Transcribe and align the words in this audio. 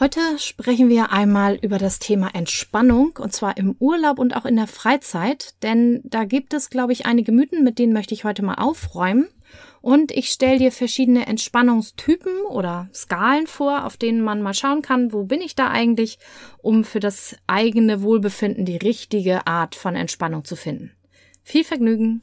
Heute 0.00 0.20
sprechen 0.38 0.88
wir 0.88 1.12
einmal 1.12 1.56
über 1.56 1.76
das 1.76 1.98
Thema 1.98 2.34
Entspannung 2.34 3.18
und 3.18 3.34
zwar 3.34 3.58
im 3.58 3.76
Urlaub 3.80 4.18
und 4.18 4.34
auch 4.34 4.46
in 4.46 4.56
der 4.56 4.66
Freizeit, 4.66 5.52
denn 5.62 6.00
da 6.04 6.24
gibt 6.24 6.54
es, 6.54 6.70
glaube 6.70 6.94
ich, 6.94 7.04
einige 7.04 7.32
Mythen, 7.32 7.62
mit 7.62 7.78
denen 7.78 7.92
möchte 7.92 8.14
ich 8.14 8.24
heute 8.24 8.42
mal 8.42 8.54
aufräumen. 8.54 9.28
Und 9.82 10.10
ich 10.10 10.30
stelle 10.30 10.58
dir 10.58 10.72
verschiedene 10.72 11.26
Entspannungstypen 11.26 12.32
oder 12.48 12.88
Skalen 12.94 13.46
vor, 13.46 13.84
auf 13.84 13.98
denen 13.98 14.22
man 14.22 14.40
mal 14.40 14.54
schauen 14.54 14.80
kann, 14.80 15.12
wo 15.12 15.24
bin 15.24 15.42
ich 15.42 15.54
da 15.54 15.68
eigentlich, 15.68 16.18
um 16.62 16.82
für 16.84 17.00
das 17.00 17.36
eigene 17.46 18.00
Wohlbefinden 18.00 18.64
die 18.64 18.78
richtige 18.78 19.46
Art 19.46 19.74
von 19.74 19.96
Entspannung 19.96 20.46
zu 20.46 20.56
finden. 20.56 20.92
Viel 21.42 21.64
Vergnügen! 21.64 22.22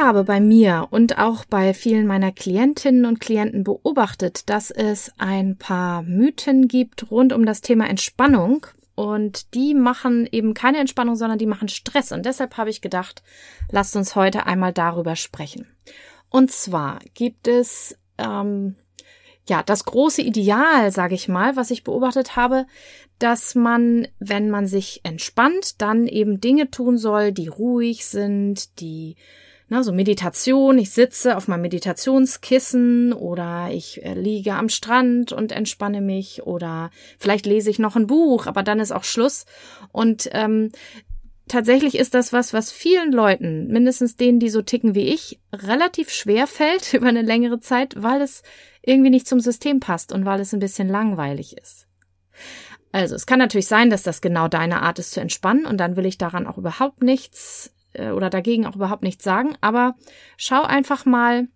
Habe 0.00 0.24
bei 0.24 0.40
mir 0.40 0.88
und 0.90 1.18
auch 1.18 1.44
bei 1.44 1.74
vielen 1.74 2.06
meiner 2.06 2.32
Klientinnen 2.32 3.04
und 3.04 3.20
Klienten 3.20 3.64
beobachtet, 3.64 4.48
dass 4.48 4.70
es 4.70 5.12
ein 5.18 5.56
paar 5.56 6.02
Mythen 6.02 6.68
gibt 6.68 7.10
rund 7.10 7.32
um 7.32 7.46
das 7.46 7.60
Thema 7.60 7.88
Entspannung 7.88 8.66
und 8.94 9.54
die 9.54 9.74
machen 9.74 10.28
eben 10.30 10.54
keine 10.54 10.78
Entspannung, 10.78 11.16
sondern 11.16 11.38
die 11.38 11.46
machen 11.46 11.68
Stress. 11.68 12.12
Und 12.12 12.26
deshalb 12.26 12.56
habe 12.56 12.70
ich 12.70 12.80
gedacht, 12.80 13.22
lasst 13.70 13.96
uns 13.96 14.16
heute 14.16 14.46
einmal 14.46 14.72
darüber 14.72 15.16
sprechen. 15.16 15.66
Und 16.28 16.50
zwar 16.50 17.00
gibt 17.14 17.48
es 17.48 17.96
ähm, 18.18 18.76
ja 19.48 19.62
das 19.62 19.84
große 19.84 20.22
Ideal, 20.22 20.92
sage 20.92 21.14
ich 21.14 21.28
mal, 21.28 21.56
was 21.56 21.70
ich 21.70 21.84
beobachtet 21.84 22.36
habe, 22.36 22.66
dass 23.18 23.54
man, 23.54 24.08
wenn 24.18 24.50
man 24.50 24.66
sich 24.66 25.00
entspannt, 25.02 25.80
dann 25.80 26.06
eben 26.06 26.40
Dinge 26.40 26.70
tun 26.70 26.98
soll, 26.98 27.32
die 27.32 27.48
ruhig 27.48 28.06
sind, 28.06 28.80
die 28.80 29.16
na, 29.70 29.84
so 29.84 29.92
Meditation, 29.92 30.78
ich 30.78 30.90
sitze 30.90 31.36
auf 31.36 31.46
meinem 31.46 31.62
Meditationskissen 31.62 33.12
oder 33.12 33.68
ich 33.70 34.04
äh, 34.04 34.14
liege 34.14 34.54
am 34.54 34.68
Strand 34.68 35.30
und 35.30 35.52
entspanne 35.52 36.00
mich 36.00 36.42
oder 36.42 36.90
vielleicht 37.18 37.46
lese 37.46 37.70
ich 37.70 37.78
noch 37.78 37.94
ein 37.94 38.08
Buch, 38.08 38.48
aber 38.48 38.64
dann 38.64 38.80
ist 38.80 38.90
auch 38.90 39.04
Schluss. 39.04 39.46
Und 39.92 40.28
ähm, 40.32 40.72
tatsächlich 41.46 41.96
ist 41.96 42.14
das 42.14 42.32
was, 42.32 42.52
was 42.52 42.72
vielen 42.72 43.12
Leuten, 43.12 43.68
mindestens 43.68 44.16
denen, 44.16 44.40
die 44.40 44.50
so 44.50 44.60
ticken 44.60 44.96
wie 44.96 45.06
ich, 45.06 45.38
relativ 45.52 46.10
schwer 46.10 46.48
fällt 46.48 46.92
über 46.92 47.06
eine 47.06 47.22
längere 47.22 47.60
Zeit, 47.60 47.94
weil 47.96 48.22
es 48.22 48.42
irgendwie 48.82 49.10
nicht 49.10 49.28
zum 49.28 49.38
System 49.38 49.78
passt 49.78 50.12
und 50.12 50.24
weil 50.24 50.40
es 50.40 50.52
ein 50.52 50.58
bisschen 50.58 50.88
langweilig 50.88 51.56
ist. 51.56 51.86
Also, 52.90 53.14
es 53.14 53.24
kann 53.24 53.38
natürlich 53.38 53.68
sein, 53.68 53.88
dass 53.88 54.02
das 54.02 54.20
genau 54.20 54.48
deine 54.48 54.82
Art 54.82 54.98
ist 54.98 55.12
zu 55.12 55.20
entspannen 55.20 55.64
und 55.64 55.78
dann 55.78 55.94
will 55.94 56.06
ich 56.06 56.18
daran 56.18 56.48
auch 56.48 56.58
überhaupt 56.58 57.04
nichts 57.04 57.72
oder 57.94 58.30
dagegen 58.30 58.66
auch 58.66 58.76
überhaupt 58.76 59.02
nichts 59.02 59.24
sagen, 59.24 59.56
aber 59.60 59.96
schau 60.36 60.62
einfach 60.62 61.04
mal, 61.06 61.48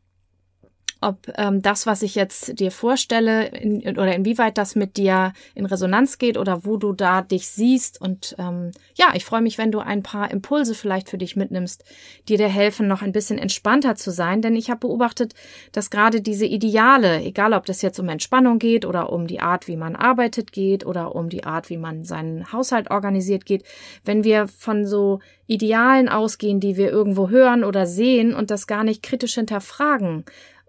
ob 1.05 1.33
ähm, 1.37 1.63
das, 1.63 1.87
was 1.87 2.03
ich 2.03 2.15
jetzt 2.15 2.59
dir 2.59 2.71
vorstelle, 2.71 3.47
in, 3.49 3.81
oder 3.99 4.15
inwieweit 4.15 4.59
das 4.59 4.75
mit 4.75 4.97
dir 4.97 5.33
in 5.55 5.67
Resonanz 5.67 6.19
geht 6.19 6.39
oder 6.39 6.65
wo 6.65 6.77
du 6.77 6.93
da 6.93 7.23
dich 7.23 7.49
siehst. 7.49 8.01
Und 8.01 8.35
ähm, 8.39 8.71
ja, 8.95 9.13
ich 9.15 9.25
freue 9.25 9.43
mich, 9.43 9.59
wenn 9.59 9.71
du 9.71 9.81
ein 9.81 10.03
paar 10.03 10.31
Impulse 10.31 10.75
vielleicht 10.75 11.09
für 11.09 11.19
dich 11.19 11.37
mitnimmst, 11.37 11.85
die 12.29 12.37
dir 12.37 12.49
helfen, 12.49 12.89
noch 12.89 13.03
ein 13.03 13.13
bisschen 13.13 13.39
entspannter 13.39 13.95
zu 13.95 14.11
sein. 14.11 14.43
Denn 14.43 14.57
ich 14.57 14.71
habe 14.71 14.81
beobachtet, 14.81 15.35
dass 15.73 15.91
gerade 15.91 16.21
diese 16.21 16.47
Ideale, 16.47 17.21
egal 17.23 17.53
ob 17.53 17.67
das 17.67 17.83
jetzt 17.83 18.01
um 18.01 18.09
Entspannung 18.09 18.59
geht 18.59 18.87
oder 18.87 19.13
um 19.13 19.27
die 19.27 19.41
Art, 19.41 19.69
wie 19.69 19.77
man 19.77 19.97
arbeitet 19.97 20.53
geht 20.53 20.87
oder 20.87 21.15
um 21.15 21.29
die 21.29 21.45
Art, 21.45 21.71
wie 21.71 21.77
man 21.77 22.05
seinen 22.05 22.53
Haushalt 22.53 22.91
organisiert 22.91 23.45
geht, 23.45 23.65
wenn 24.05 24.25
wir 24.25 24.49
von 24.49 24.87
so 24.87 25.21
Idealen 25.47 26.09
ausgehen, 26.09 26.59
die 26.61 26.77
wir 26.77 26.91
irgendwo 26.91 27.29
hören 27.29 27.65
oder 27.65 27.87
sehen 27.87 28.35
und 28.35 28.51
das 28.51 28.67
gar 28.67 28.83
nicht 28.83 29.03
kritisch 29.03 29.35
hinterfragen, 29.35 30.25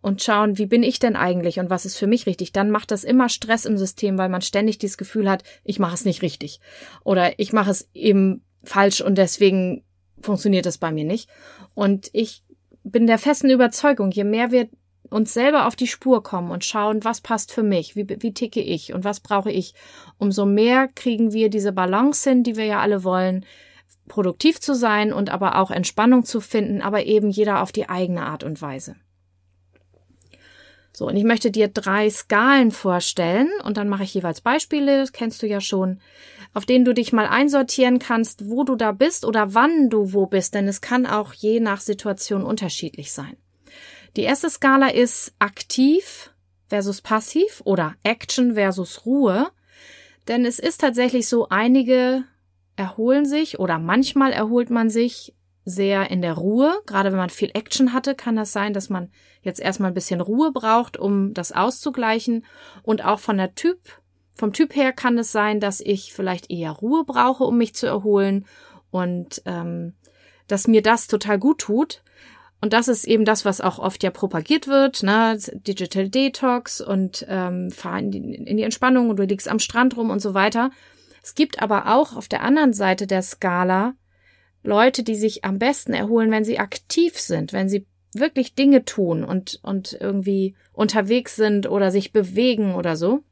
und 0.06 0.22
schauen, 0.22 0.60
wie 0.60 0.68
bin 0.68 0.84
ich 0.84 1.00
denn 1.00 1.16
eigentlich 1.16 1.60
und 1.60 1.72
was 1.72 1.84
ist 1.84 1.98
für 1.98 2.06
mich 2.06 2.28
richtig, 2.28 2.52
dann 2.52 2.70
macht 2.70 2.92
das 2.92 3.04
immer 3.04 3.28
Stress 3.28 3.66
im 3.66 3.76
System, 3.76 4.20
weil 4.20 4.30
man 4.30 4.44
ständig 4.44 4.78
dieses 4.78 5.00
Gefühl 5.00 5.28
hat, 5.28 5.44
ich 5.64 5.80
mache 5.80 5.96
es 5.96 6.06
nicht 6.06 6.22
richtig 6.22 6.60
oder 7.04 7.40
ich 7.40 7.54
mache 7.54 7.72
es 7.72 7.90
eben 7.96 8.44
falsch 8.64 9.02
und 9.02 9.18
deswegen 9.18 9.84
funktioniert 10.22 10.68
es 10.68 10.78
bei 10.78 10.92
mir 10.92 11.06
nicht. 11.06 11.28
Und 11.74 12.12
ich 12.14 12.44
bin 12.84 13.08
der 13.08 13.18
festen 13.18 13.50
Überzeugung, 13.50 14.12
je 14.12 14.26
mehr 14.26 14.52
wir 14.52 14.70
uns 15.10 15.34
selber 15.34 15.66
auf 15.66 15.76
die 15.76 15.88
Spur 15.88 16.22
kommen 16.22 16.52
und 16.52 16.64
schauen, 16.64 17.04
was 17.04 17.22
passt 17.22 17.52
für 17.52 17.64
mich, 17.64 17.96
wie, 17.96 18.08
wie 18.08 18.34
ticke 18.34 18.62
ich 18.62 18.94
und 18.94 19.06
was 19.06 19.22
brauche 19.22 19.52
ich, 19.52 19.74
umso 20.20 20.46
mehr 20.46 20.88
kriegen 20.88 21.34
wir 21.34 21.50
diese 21.50 21.72
Balance 21.72 22.30
hin, 22.30 22.44
die 22.44 22.58
wir 22.58 22.66
ja 22.66 22.80
alle 22.80 23.04
wollen, 23.04 23.44
produktiv 24.08 24.60
zu 24.60 24.76
sein 24.76 25.12
und 25.12 25.32
aber 25.32 25.56
auch 25.56 25.72
Entspannung 25.72 26.26
zu 26.26 26.42
finden, 26.42 26.84
aber 26.84 27.08
eben 27.08 27.32
jeder 27.32 27.64
auf 27.64 27.72
die 27.72 27.90
eigene 27.90 28.22
Art 28.22 28.44
und 28.44 28.62
Weise. 28.62 28.98
So, 30.96 31.08
und 31.08 31.18
ich 31.18 31.26
möchte 31.26 31.52
dir 31.52 31.68
drei 31.68 32.10
Skalen 32.10 32.72
vorstellen 32.72 33.52
und 33.66 33.76
dann 33.76 33.90
mache 33.90 34.04
ich 34.04 34.14
jeweils 34.14 34.40
Beispiele, 34.40 35.00
das 35.00 35.12
kennst 35.12 35.44
du 35.44 35.48
ja 35.48 35.60
schon, 35.60 36.00
auf 36.54 36.66
denen 36.66 36.86
du 36.86 36.94
dich 36.94 37.12
mal 37.12 37.28
einsortieren 37.28 38.00
kannst, 38.00 38.50
wo 38.50 38.64
du 38.64 38.78
da 38.78 38.94
bist 38.94 39.26
oder 39.26 39.54
wann 39.54 39.90
du 39.90 40.14
wo 40.14 40.26
bist, 40.26 40.56
denn 40.56 40.70
es 40.70 40.80
kann 40.80 41.06
auch 41.06 41.34
je 41.34 41.60
nach 41.60 41.82
Situation 41.82 42.44
unterschiedlich 42.44 43.12
sein. 43.12 43.36
Die 44.16 44.22
erste 44.22 44.50
Skala 44.50 44.88
ist 44.88 45.34
aktiv 45.38 46.32
versus 46.70 47.02
passiv 47.02 47.62
oder 47.66 47.96
Action 48.04 48.54
versus 48.54 49.06
Ruhe, 49.06 49.52
denn 50.30 50.46
es 50.46 50.60
ist 50.60 50.80
tatsächlich 50.80 51.28
so, 51.28 51.50
einige 51.50 52.24
erholen 52.78 53.26
sich 53.26 53.60
oder 53.60 53.80
manchmal 53.80 54.32
erholt 54.32 54.70
man 54.70 54.90
sich 54.90 55.34
sehr 55.66 56.12
in 56.12 56.22
der 56.22 56.34
Ruhe. 56.34 56.80
Gerade 56.86 57.12
wenn 57.12 57.18
man 57.18 57.32
viel 57.32 57.50
Action 57.54 57.92
hatte, 57.92 58.16
kann 58.16 58.36
das 58.36 58.54
sein, 58.54 58.74
dass 58.74 58.90
man 58.90 59.10
jetzt 59.42 59.60
erstmal 59.60 59.92
ein 59.92 59.96
bisschen 59.96 60.22
Ruhe 60.22 60.52
braucht, 60.52 60.98
um 60.98 61.34
das 61.34 61.52
auszugleichen. 61.52 62.46
Und 62.84 63.04
auch 63.04 63.20
von 63.20 63.38
der 63.38 63.56
Typ, 63.56 63.80
vom 64.36 64.54
Typ 64.54 64.76
her 64.76 64.94
kann 64.94 65.18
es 65.18 65.32
sein, 65.32 65.60
dass 65.60 65.82
ich 65.82 66.14
vielleicht 66.14 66.52
eher 66.52 66.72
Ruhe 66.72 67.04
brauche, 67.04 67.44
um 67.44 67.58
mich 67.58 67.74
zu 67.74 67.88
erholen 67.88 68.46
und 68.92 69.42
ähm, 69.46 69.94
dass 70.48 70.68
mir 70.68 70.84
das 70.84 71.08
total 71.08 71.40
gut 71.40 71.60
tut. 71.60 72.04
Und 72.62 72.74
das 72.74 72.88
ist 72.88 73.06
eben 73.06 73.26
das, 73.26 73.44
was 73.44 73.60
auch 73.62 73.80
oft 73.80 74.02
ja 74.04 74.12
propagiert 74.12 74.68
wird, 74.68 75.04
ne? 75.04 75.38
Digital 75.54 76.10
Detox 76.10 76.80
und 76.80 77.26
ähm, 77.28 77.70
fahr 77.70 78.00
in 78.00 78.12
die, 78.12 78.20
in 78.20 78.58
die 78.58 78.64
Entspannung 78.64 79.10
und 79.10 79.18
du 79.18 79.24
liegst 79.24 79.50
am 79.50 79.60
Strand 79.60 79.98
rum 79.98 80.10
und 80.10 80.20
so 80.20 80.34
weiter. 80.34 80.72
Es 81.22 81.36
gibt 81.36 81.62
aber 81.62 81.94
auch 81.94 82.16
auf 82.16 82.28
der 82.28 82.44
anderen 82.44 82.74
Seite 82.74 83.08
der 83.08 83.22
Skala 83.22 83.94
Leute, 84.66 85.04
die 85.04 85.16
sich 85.16 85.46
am 85.46 85.60
besten 85.60 85.94
erholen, 85.94 86.32
wenn 86.32 86.44
sie 86.44 86.60
aktiv 86.60 87.20
sind, 87.20 87.54
wenn 87.54 87.70
sie 87.70 87.86
wirklich 88.14 88.56
Dinge 88.56 88.86
tun 88.86 89.24
und, 89.24 89.60
und 89.62 89.98
irgendwie 90.00 90.56
unterwegs 90.74 91.36
sind 91.36 91.70
oder 91.70 91.92
sich 91.92 92.14
bewegen 92.14 92.76
oder 92.76 92.96
so. 92.96 93.24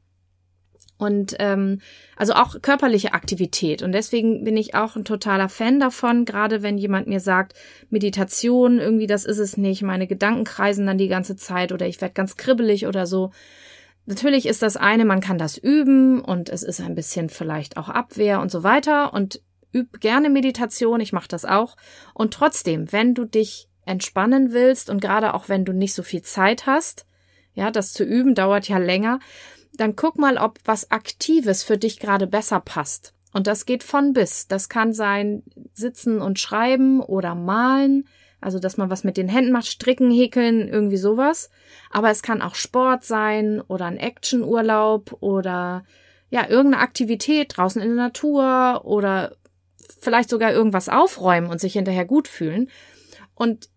Und 0.96 1.34
ähm, 1.40 1.80
also 2.16 2.34
auch 2.34 2.62
körperliche 2.62 3.14
Aktivität. 3.14 3.82
Und 3.82 3.92
deswegen 3.92 4.44
bin 4.44 4.56
ich 4.56 4.74
auch 4.76 4.94
ein 4.94 5.04
totaler 5.04 5.48
Fan 5.48 5.80
davon, 5.80 6.24
gerade 6.24 6.62
wenn 6.62 6.78
jemand 6.78 7.08
mir 7.08 7.18
sagt, 7.18 7.54
Meditation, 7.90 8.78
irgendwie 8.78 9.08
das 9.08 9.24
ist 9.24 9.38
es 9.38 9.56
nicht, 9.56 9.82
meine 9.82 10.06
Gedanken 10.06 10.44
kreisen 10.44 10.86
dann 10.86 10.98
die 10.98 11.08
ganze 11.08 11.34
Zeit 11.34 11.72
oder 11.72 11.86
ich 11.86 12.00
werde 12.00 12.14
ganz 12.14 12.36
kribbelig 12.36 12.86
oder 12.86 13.06
so. 13.06 13.32
Natürlich 14.06 14.46
ist 14.46 14.62
das 14.62 14.76
eine, 14.76 15.04
man 15.04 15.20
kann 15.20 15.38
das 15.38 15.58
üben 15.58 16.20
und 16.20 16.48
es 16.48 16.62
ist 16.62 16.80
ein 16.80 16.94
bisschen 16.94 17.28
vielleicht 17.28 17.76
auch 17.76 17.88
Abwehr 17.88 18.40
und 18.40 18.50
so 18.50 18.62
weiter. 18.62 19.12
Und 19.14 19.40
üb 19.74 20.00
gerne 20.00 20.30
Meditation, 20.30 21.00
ich 21.00 21.12
mache 21.12 21.28
das 21.28 21.44
auch. 21.44 21.76
Und 22.14 22.32
trotzdem, 22.32 22.92
wenn 22.92 23.14
du 23.14 23.24
dich 23.24 23.68
entspannen 23.84 24.52
willst 24.52 24.88
und 24.88 25.00
gerade 25.00 25.34
auch 25.34 25.48
wenn 25.48 25.64
du 25.64 25.72
nicht 25.72 25.94
so 25.94 26.02
viel 26.02 26.22
Zeit 26.22 26.66
hast, 26.66 27.06
ja, 27.54 27.70
das 27.70 27.92
zu 27.92 28.04
üben 28.04 28.34
dauert 28.34 28.68
ja 28.68 28.78
länger, 28.78 29.20
dann 29.76 29.96
guck 29.96 30.18
mal, 30.18 30.38
ob 30.38 30.58
was 30.64 30.90
Aktives 30.90 31.62
für 31.62 31.78
dich 31.78 31.98
gerade 31.98 32.26
besser 32.26 32.60
passt. 32.60 33.14
Und 33.32 33.46
das 33.46 33.66
geht 33.66 33.82
von 33.82 34.12
bis. 34.12 34.46
Das 34.46 34.68
kann 34.68 34.92
sein 34.92 35.42
sitzen 35.72 36.20
und 36.20 36.38
schreiben 36.38 37.00
oder 37.00 37.34
malen, 37.34 38.06
also 38.40 38.58
dass 38.58 38.76
man 38.76 38.90
was 38.90 39.04
mit 39.04 39.16
den 39.16 39.28
Händen 39.28 39.52
macht, 39.52 39.66
stricken, 39.66 40.10
häkeln, 40.10 40.68
irgendwie 40.68 40.96
sowas. 40.96 41.50
Aber 41.90 42.10
es 42.10 42.22
kann 42.22 42.42
auch 42.42 42.54
Sport 42.54 43.04
sein 43.04 43.60
oder 43.60 43.86
ein 43.86 43.96
Actionurlaub 43.96 45.16
oder 45.20 45.84
ja, 46.30 46.48
irgendeine 46.48 46.82
Aktivität 46.82 47.56
draußen 47.56 47.82
in 47.82 47.88
der 47.88 48.04
Natur 48.04 48.82
oder 48.84 49.36
vielleicht 50.04 50.30
sogar 50.30 50.52
irgendwas 50.52 50.88
aufräumen 50.88 51.48
und 51.48 51.60
sich 51.60 51.72
hinterher 51.72 52.04
gut 52.04 52.28
fühlen. 52.28 52.70
Und 53.34 53.68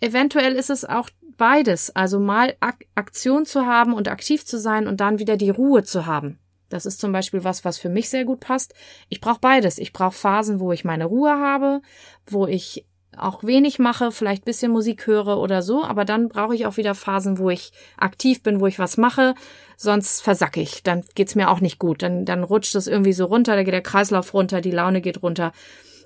eventuell 0.00 0.54
ist 0.54 0.70
es 0.70 0.84
auch 0.84 1.08
beides. 1.36 1.94
Also 1.94 2.18
mal 2.18 2.56
Ak 2.60 2.84
Aktion 2.94 3.46
zu 3.46 3.66
haben 3.66 3.94
und 3.94 4.08
aktiv 4.08 4.44
zu 4.44 4.58
sein 4.58 4.86
und 4.86 5.00
dann 5.00 5.18
wieder 5.18 5.36
die 5.36 5.50
Ruhe 5.50 5.84
zu 5.84 6.06
haben. 6.06 6.38
Das 6.68 6.84
ist 6.84 7.00
zum 7.00 7.12
Beispiel 7.12 7.44
was, 7.44 7.64
was 7.64 7.78
für 7.78 7.88
mich 7.88 8.10
sehr 8.10 8.24
gut 8.24 8.40
passt. 8.40 8.74
Ich 9.08 9.20
brauche 9.20 9.40
beides. 9.40 9.78
Ich 9.78 9.92
brauche 9.92 10.14
Phasen, 10.14 10.58
wo 10.58 10.72
ich 10.72 10.84
meine 10.84 11.04
Ruhe 11.04 11.30
habe, 11.30 11.80
wo 12.26 12.46
ich 12.46 12.84
auch 13.18 13.44
wenig 13.44 13.78
mache, 13.78 14.12
vielleicht 14.12 14.44
bisschen 14.44 14.72
Musik 14.72 15.06
höre 15.06 15.38
oder 15.38 15.62
so, 15.62 15.84
aber 15.84 16.04
dann 16.04 16.28
brauche 16.28 16.54
ich 16.54 16.66
auch 16.66 16.76
wieder 16.76 16.94
Phasen, 16.94 17.38
wo 17.38 17.50
ich 17.50 17.72
aktiv 17.96 18.42
bin, 18.42 18.60
wo 18.60 18.66
ich 18.66 18.78
was 18.78 18.96
mache, 18.96 19.34
sonst 19.76 20.22
versacke 20.22 20.60
ich, 20.60 20.82
dann 20.82 21.04
geht's 21.14 21.34
mir 21.34 21.50
auch 21.50 21.60
nicht 21.60 21.78
gut, 21.78 22.02
dann, 22.02 22.24
dann 22.24 22.44
rutscht 22.44 22.74
es 22.74 22.86
irgendwie 22.86 23.12
so 23.12 23.26
runter, 23.26 23.56
da 23.56 23.62
geht 23.62 23.74
der 23.74 23.82
Kreislauf 23.82 24.34
runter, 24.34 24.60
die 24.60 24.70
Laune 24.70 25.00
geht 25.00 25.22
runter. 25.22 25.52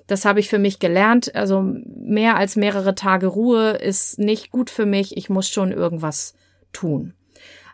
Das 0.07 0.25
habe 0.25 0.39
ich 0.39 0.49
für 0.49 0.59
mich 0.59 0.79
gelernt, 0.79 1.33
also 1.35 1.61
mehr 1.85 2.35
als 2.35 2.55
mehrere 2.55 2.95
Tage 2.95 3.27
Ruhe 3.27 3.71
ist 3.71 4.19
nicht 4.19 4.51
gut 4.51 4.69
für 4.69 4.85
mich, 4.85 5.15
ich 5.15 5.29
muss 5.29 5.47
schon 5.47 5.71
irgendwas 5.71 6.33
tun. 6.73 7.13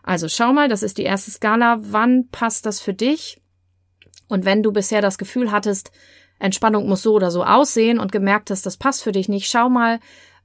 Also 0.02 0.28
schau 0.28 0.52
mal, 0.52 0.68
das 0.68 0.82
ist 0.82 0.98
die 0.98 1.02
erste 1.02 1.30
Skala, 1.30 1.78
wann 1.80 2.28
passt 2.30 2.64
das 2.64 2.80
für 2.80 2.94
dich? 2.94 3.40
Und 4.28 4.44
wenn 4.44 4.62
du 4.62 4.72
bisher 4.72 5.02
das 5.02 5.18
Gefühl 5.18 5.50
hattest, 5.50 5.90
Entspannung 6.38 6.88
muss 6.88 7.02
so 7.02 7.14
oder 7.14 7.30
so 7.30 7.44
aussehen 7.44 7.98
und 7.98 8.12
gemerkt 8.12 8.50
hast, 8.50 8.66
das 8.66 8.76
passt 8.76 9.02
für 9.02 9.12
dich 9.12 9.28
nicht, 9.28 9.50
schau 9.50 9.68
mal, 9.68 10.00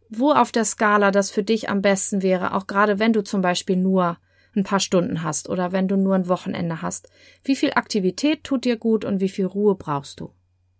wo 0.09 0.31
auf 0.31 0.51
der 0.51 0.65
Skala 0.65 1.11
das 1.11 1.31
für 1.31 1.43
dich 1.43 1.69
am 1.69 1.81
besten 1.81 2.21
wäre, 2.21 2.53
auch 2.53 2.67
gerade 2.67 2.99
wenn 2.99 3.13
du 3.13 3.23
zum 3.23 3.41
Beispiel 3.41 3.75
nur 3.75 4.17
ein 4.55 4.63
paar 4.63 4.79
Stunden 4.79 5.23
hast 5.23 5.49
oder 5.49 5.71
wenn 5.71 5.87
du 5.87 5.95
nur 5.97 6.15
ein 6.15 6.27
Wochenende 6.27 6.81
hast. 6.81 7.09
Wie 7.43 7.55
viel 7.55 7.71
Aktivität 7.73 8.43
tut 8.43 8.65
dir 8.65 8.77
gut 8.77 9.05
und 9.05 9.19
wie 9.19 9.29
viel 9.29 9.45
Ruhe 9.45 9.75
brauchst 9.75 10.19
du? 10.19 10.31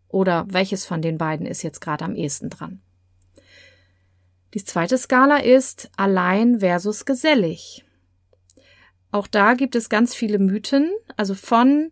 Oder 0.08 0.46
welches 0.50 0.86
von 0.86 1.02
den 1.02 1.18
beiden 1.18 1.48
ist 1.48 1.64
jetzt 1.64 1.82
gerade 1.82 2.06
am 2.06 2.16
ehesten 2.16 2.50
dran? 2.50 2.82
Die 4.54 4.64
zweite 4.64 5.00
Skala 5.00 5.38
ist 5.38 5.90
allein 5.98 6.60
versus 6.60 7.06
gesellig. 7.06 7.84
Auch 9.12 9.26
da 9.26 9.56
gibt 9.56 9.76
es 9.76 9.90
ganz 9.90 10.14
viele 10.14 10.38
Mythen, 10.38 10.92
also 11.18 11.34
von 11.34 11.92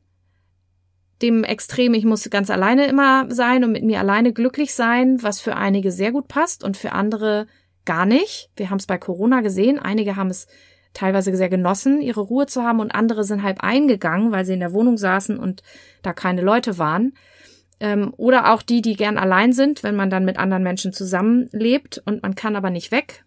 dem 1.22 1.44
Extrem, 1.44 1.94
ich 1.94 2.06
muss 2.06 2.30
ganz 2.30 2.50
alleine 2.50 2.88
immer 2.88 3.26
sein 3.30 3.64
und 3.64 3.72
mit 3.72 3.84
mir 3.84 4.00
alleine 4.00 4.34
glücklich 4.34 4.74
sein, 4.74 5.22
was 5.22 5.40
für 5.40 5.56
einige 5.56 5.92
sehr 5.92 6.12
gut 6.12 6.28
passt 6.28 6.64
und 6.64 6.78
für 6.78 6.92
andere 6.92 7.48
gar 7.86 8.06
nicht. 8.06 8.50
Wir 8.56 8.70
haben 8.70 8.78
es 8.78 8.88
bei 8.88 8.98
Corona 8.98 9.42
gesehen. 9.42 9.80
Einige 9.80 10.16
haben 10.16 10.30
es 10.30 10.48
teilweise 10.94 11.36
sehr 11.36 11.50
genossen, 11.50 12.02
ihre 12.02 12.22
Ruhe 12.22 12.48
zu 12.48 12.64
haben 12.64 12.80
und 12.80 12.94
andere 12.94 13.24
sind 13.24 13.44
halb 13.44 13.64
eingegangen, 13.64 14.32
weil 14.32 14.46
sie 14.46 14.54
in 14.54 14.60
der 14.60 14.74
Wohnung 14.74 14.98
saßen 14.98 15.38
und 15.38 15.64
da 16.02 16.14
keine 16.14 16.42
Leute 16.42 16.78
waren. 16.78 17.14
Ähm, 17.80 18.14
oder 18.18 18.54
auch 18.54 18.62
die, 18.62 18.82
die 18.82 18.96
gern 18.96 19.18
allein 19.18 19.54
sind, 19.54 19.84
wenn 19.84 19.96
man 19.96 20.10
dann 20.10 20.26
mit 20.26 20.38
anderen 20.38 20.64
Menschen 20.64 20.94
zusammenlebt 20.94 22.02
und 22.06 22.22
man 22.22 22.36
kann 22.36 22.56
aber 22.56 22.70
nicht 22.70 22.92
weg, 22.92 23.24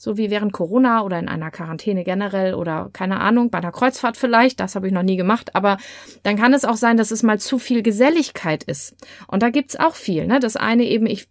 so 0.00 0.16
wie 0.16 0.30
während 0.30 0.54
Corona 0.54 1.02
oder 1.02 1.18
in 1.18 1.28
einer 1.28 1.50
Quarantäne 1.50 2.04
generell 2.04 2.54
oder 2.54 2.88
keine 2.94 3.20
Ahnung, 3.20 3.50
bei 3.50 3.58
einer 3.58 3.70
Kreuzfahrt 3.70 4.16
vielleicht, 4.16 4.58
das 4.58 4.74
habe 4.74 4.86
ich 4.86 4.94
noch 4.94 5.02
nie 5.02 5.16
gemacht, 5.16 5.54
aber 5.54 5.76
dann 6.22 6.36
kann 6.36 6.54
es 6.54 6.64
auch 6.64 6.76
sein, 6.76 6.96
dass 6.96 7.10
es 7.10 7.22
mal 7.22 7.38
zu 7.38 7.58
viel 7.58 7.82
Geselligkeit 7.82 8.64
ist. 8.64 8.94
Und 9.26 9.42
da 9.42 9.50
gibt's 9.50 9.76
auch 9.76 9.94
viel. 9.94 10.26
Ne? 10.26 10.40
Das 10.40 10.56
eine 10.56 10.84
eben, 10.84 11.04
ich 11.04 11.28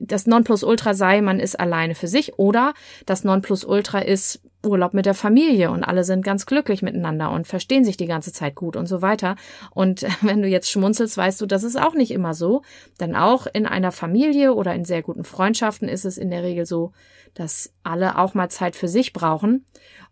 das 0.00 0.26
Nonplusultra 0.26 0.94
sei, 0.94 1.20
man 1.20 1.40
ist 1.40 1.60
alleine 1.60 1.94
für 1.94 2.06
sich 2.06 2.38
oder 2.38 2.72
das 3.04 3.22
Nonplusultra 3.22 3.98
ist 3.98 4.40
Urlaub 4.64 4.94
mit 4.94 5.06
der 5.06 5.14
Familie 5.14 5.70
und 5.70 5.84
alle 5.84 6.04
sind 6.04 6.24
ganz 6.24 6.46
glücklich 6.46 6.82
miteinander 6.82 7.30
und 7.30 7.46
verstehen 7.46 7.84
sich 7.84 7.96
die 7.96 8.06
ganze 8.06 8.32
Zeit 8.32 8.54
gut 8.54 8.76
und 8.76 8.86
so 8.86 9.02
weiter. 9.02 9.36
Und 9.70 10.02
wenn 10.22 10.42
du 10.42 10.48
jetzt 10.48 10.70
schmunzelst, 10.70 11.16
weißt 11.16 11.40
du, 11.40 11.46
das 11.46 11.64
ist 11.64 11.80
auch 11.80 11.94
nicht 11.94 12.10
immer 12.10 12.34
so. 12.34 12.62
Denn 13.00 13.16
auch 13.16 13.46
in 13.52 13.66
einer 13.66 13.92
Familie 13.92 14.54
oder 14.54 14.74
in 14.74 14.84
sehr 14.84 15.02
guten 15.02 15.24
Freundschaften 15.24 15.88
ist 15.88 16.04
es 16.04 16.18
in 16.18 16.30
der 16.30 16.42
Regel 16.42 16.66
so, 16.66 16.92
dass 17.34 17.72
alle 17.82 18.18
auch 18.18 18.34
mal 18.34 18.48
Zeit 18.48 18.76
für 18.76 18.88
sich 18.88 19.12
brauchen. 19.12 19.66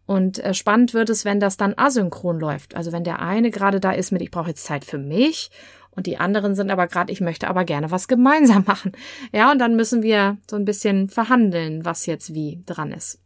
Und 0.06 0.38
äh, 0.40 0.52
spannend 0.55 0.94
wird 0.94 1.10
es, 1.10 1.25
wenn 1.25 1.40
das 1.40 1.56
dann 1.56 1.75
asynchron 1.76 2.40
läuft. 2.40 2.75
Also 2.75 2.93
wenn 2.93 3.05
der 3.05 3.20
eine 3.20 3.50
gerade 3.50 3.81
da 3.81 3.93
ist 3.93 4.10
mit, 4.10 4.22
ich 4.22 4.31
brauche 4.31 4.48
jetzt 4.48 4.64
Zeit 4.64 4.84
für 4.84 4.98
mich 4.98 5.50
und 5.94 6.06
die 6.06 6.19
anderen 6.19 6.55
sind 6.55 6.70
aber 6.70 6.87
gerade, 6.87 7.12
ich 7.12 7.20
möchte 7.20 7.48
aber 7.48 7.64
gerne 7.64 7.90
was 7.90 8.08
gemeinsam 8.08 8.64
machen. 8.66 8.93
Ja, 9.32 9.52
und 9.52 9.58
dann 9.58 9.76
müssen 9.76 10.02
wir 10.02 10.38
so 10.50 10.56
ein 10.56 10.64
bisschen 10.64 11.08
verhandeln, 11.08 11.84
was 11.84 12.06
jetzt 12.06 12.34
wie 12.34 12.62
dran 12.66 12.93
ist. 12.93 13.20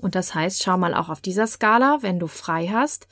Und 0.00 0.14
das 0.14 0.34
heißt, 0.34 0.62
schau 0.62 0.76
mal 0.76 0.94
auch 0.94 1.08
auf 1.08 1.20
dieser 1.20 1.46
Skala, 1.46 1.98
wenn 2.00 2.18
du 2.18 2.26
frei 2.26 2.68
hast, 2.68 3.06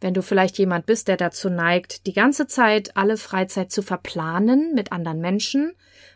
wenn 0.00 0.14
du 0.14 0.22
vielleicht 0.22 0.58
jemand 0.58 0.86
bist, 0.86 1.08
der 1.08 1.16
dazu 1.16 1.48
neigt, 1.48 2.06
die 2.06 2.12
ganze 2.12 2.46
Zeit 2.46 2.96
alle 2.96 3.16
Freizeit 3.16 3.70
zu 3.70 3.82
verplanen 3.82 4.74
mit 4.74 4.92
anderen 4.92 5.20
Menschen, 5.20 5.72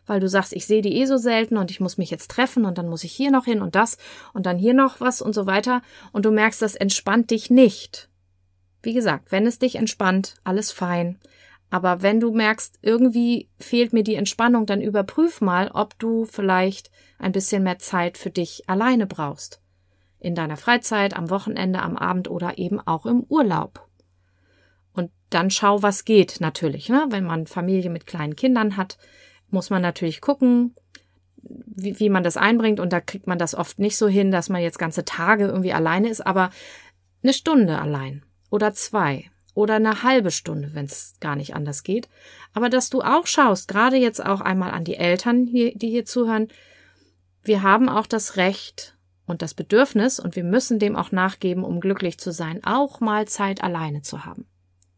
weil 0.07 0.21
du 0.21 0.29
sagst, 0.29 0.53
ich 0.53 0.67
sehe 0.67 0.83
die 0.83 0.97
eh 0.97 1.07
so 1.07 1.17
selten 1.17 1.57
und 1.57 1.71
ich 1.71 1.81
muss 1.81 1.99
mich 1.99 2.11
jetzt 2.11 2.31
treffen 2.31 2.65
und 2.65 2.79
dann 2.79 2.89
muss 2.89 3.05
ich 3.05 3.13
hier 3.13 3.31
noch 3.31 3.45
hin 3.45 3.63
und 3.63 3.75
das 3.75 3.99
und 4.33 4.47
dann 4.47 4.59
hier 4.59 4.75
noch 4.75 5.01
was 5.01 5.23
und 5.23 5.35
so 5.35 5.47
weiter 5.47 5.83
und 6.13 6.25
du 6.25 6.31
merkst, 6.31 6.63
das 6.63 6.75
entspannt 6.75 7.31
dich 7.31 7.51
nicht. 7.51 8.09
Wie 8.83 8.95
gesagt, 8.95 9.33
wenn 9.33 9.47
es 9.47 9.59
dich 9.59 9.77
entspannt, 9.77 10.35
alles 10.45 10.71
fein. 10.73 11.19
Aber 11.71 12.03
wenn 12.03 12.21
du 12.21 12.31
merkst, 12.33 12.79
irgendwie 12.83 13.49
fehlt 13.59 13.93
mir 13.93 14.05
die 14.05 14.15
Entspannung, 14.15 14.67
dann 14.67 14.81
überprüf 14.81 15.41
mal, 15.41 15.71
ob 15.73 15.99
du 15.99 16.25
vielleicht 16.25 16.91
ein 17.19 17.33
bisschen 17.33 17.65
mehr 17.65 17.79
Zeit 17.79 18.19
für 18.19 18.31
dich 18.31 18.69
alleine 18.69 19.07
brauchst. 19.07 19.61
In 20.27 20.35
deiner 20.35 20.57
Freizeit, 20.57 21.17
am 21.17 21.31
Wochenende, 21.31 21.81
am 21.83 21.97
Abend 21.97 22.29
oder 22.29 22.59
eben 22.59 22.81
auch 22.81 23.07
im 23.07 23.23
Urlaub. 23.29 23.87
Und 24.93 25.13
dann 25.31 25.53
schau, 25.53 25.85
was 25.85 26.05
geht 26.05 26.41
natürlich. 26.41 26.89
Ne? 26.89 27.07
Wenn 27.11 27.23
man 27.23 27.47
Familie 27.47 27.91
mit 27.91 28.09
kleinen 28.09 28.35
Kindern 28.35 28.77
hat, 28.77 28.99
muss 29.51 29.71
man 29.71 29.83
natürlich 29.83 30.21
gucken, 30.21 30.75
wie, 31.37 32.01
wie 32.01 32.09
man 32.09 32.25
das 32.25 32.37
einbringt. 32.37 32.81
Und 32.81 32.93
da 32.93 33.01
kriegt 33.01 33.29
man 33.29 33.39
das 33.39 33.55
oft 33.55 33.79
nicht 33.79 33.97
so 33.97 34.09
hin, 34.09 34.33
dass 34.33 34.49
man 34.49 34.63
jetzt 34.63 34.81
ganze 34.81 35.05
Tage 35.05 35.47
irgendwie 35.47 35.73
alleine 35.73 36.09
ist, 36.09 36.27
aber 36.27 36.51
eine 37.23 37.33
Stunde 37.33 37.79
allein 37.79 38.25
oder 38.51 38.73
zwei 38.73 39.31
oder 39.55 39.75
eine 39.75 40.03
halbe 40.03 40.33
Stunde, 40.33 40.71
wenn 40.73 40.87
es 40.87 41.15
gar 41.21 41.37
nicht 41.37 41.55
anders 41.55 41.85
geht. 41.85 42.09
Aber 42.53 42.69
dass 42.69 42.91
du 42.91 43.01
auch 43.01 43.29
schaust, 43.29 43.69
gerade 43.69 43.95
jetzt 43.95 44.27
auch 44.27 44.41
einmal 44.41 44.73
an 44.73 44.83
die 44.83 44.97
Eltern, 44.97 45.47
hier, 45.47 45.73
die 45.73 45.89
hier 45.89 46.05
zuhören, 46.05 46.49
wir 47.45 47.63
haben 47.63 47.89
auch 47.89 48.09
das 48.09 48.37
Recht 48.37 48.96
und 49.27 49.43
das 49.43 49.55
Bedürfnis 49.55 50.19
und 50.19 50.37
wir 50.37 50.45
müssen 50.45 50.79
dem 50.79 50.97
auch 50.97 51.13
nachgeben, 51.13 51.65
um 51.65 51.81
glücklich 51.81 52.19
zu 52.19 52.33
sein, 52.33 52.65
auch 52.65 53.01
mal 53.01 53.27
Zeit 53.27 53.63
alleine 53.63 54.03
zu 54.03 54.25
haben. 54.25 54.47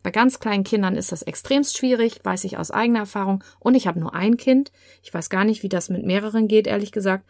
Bei 0.02 0.10
ganz 0.10 0.38
kleinen 0.38 0.64
Kindern 0.64 0.96
ist 0.96 1.12
das 1.12 1.22
extremst 1.22 1.76
schwierig, 1.76 2.20
weiß 2.22 2.44
ich 2.44 2.56
aus 2.56 2.70
eigener 2.70 3.00
Erfahrung. 3.00 3.42
Und 3.58 3.74
ich 3.74 3.86
habe 3.86 3.98
nur 3.98 4.14
ein 4.14 4.36
Kind. 4.36 4.70
Ich 5.02 5.12
weiß 5.12 5.28
gar 5.28 5.44
nicht, 5.44 5.62
wie 5.62 5.68
das 5.68 5.88
mit 5.90 6.04
mehreren 6.04 6.48
geht, 6.48 6.66
ehrlich 6.66 6.92
gesagt. 6.92 7.26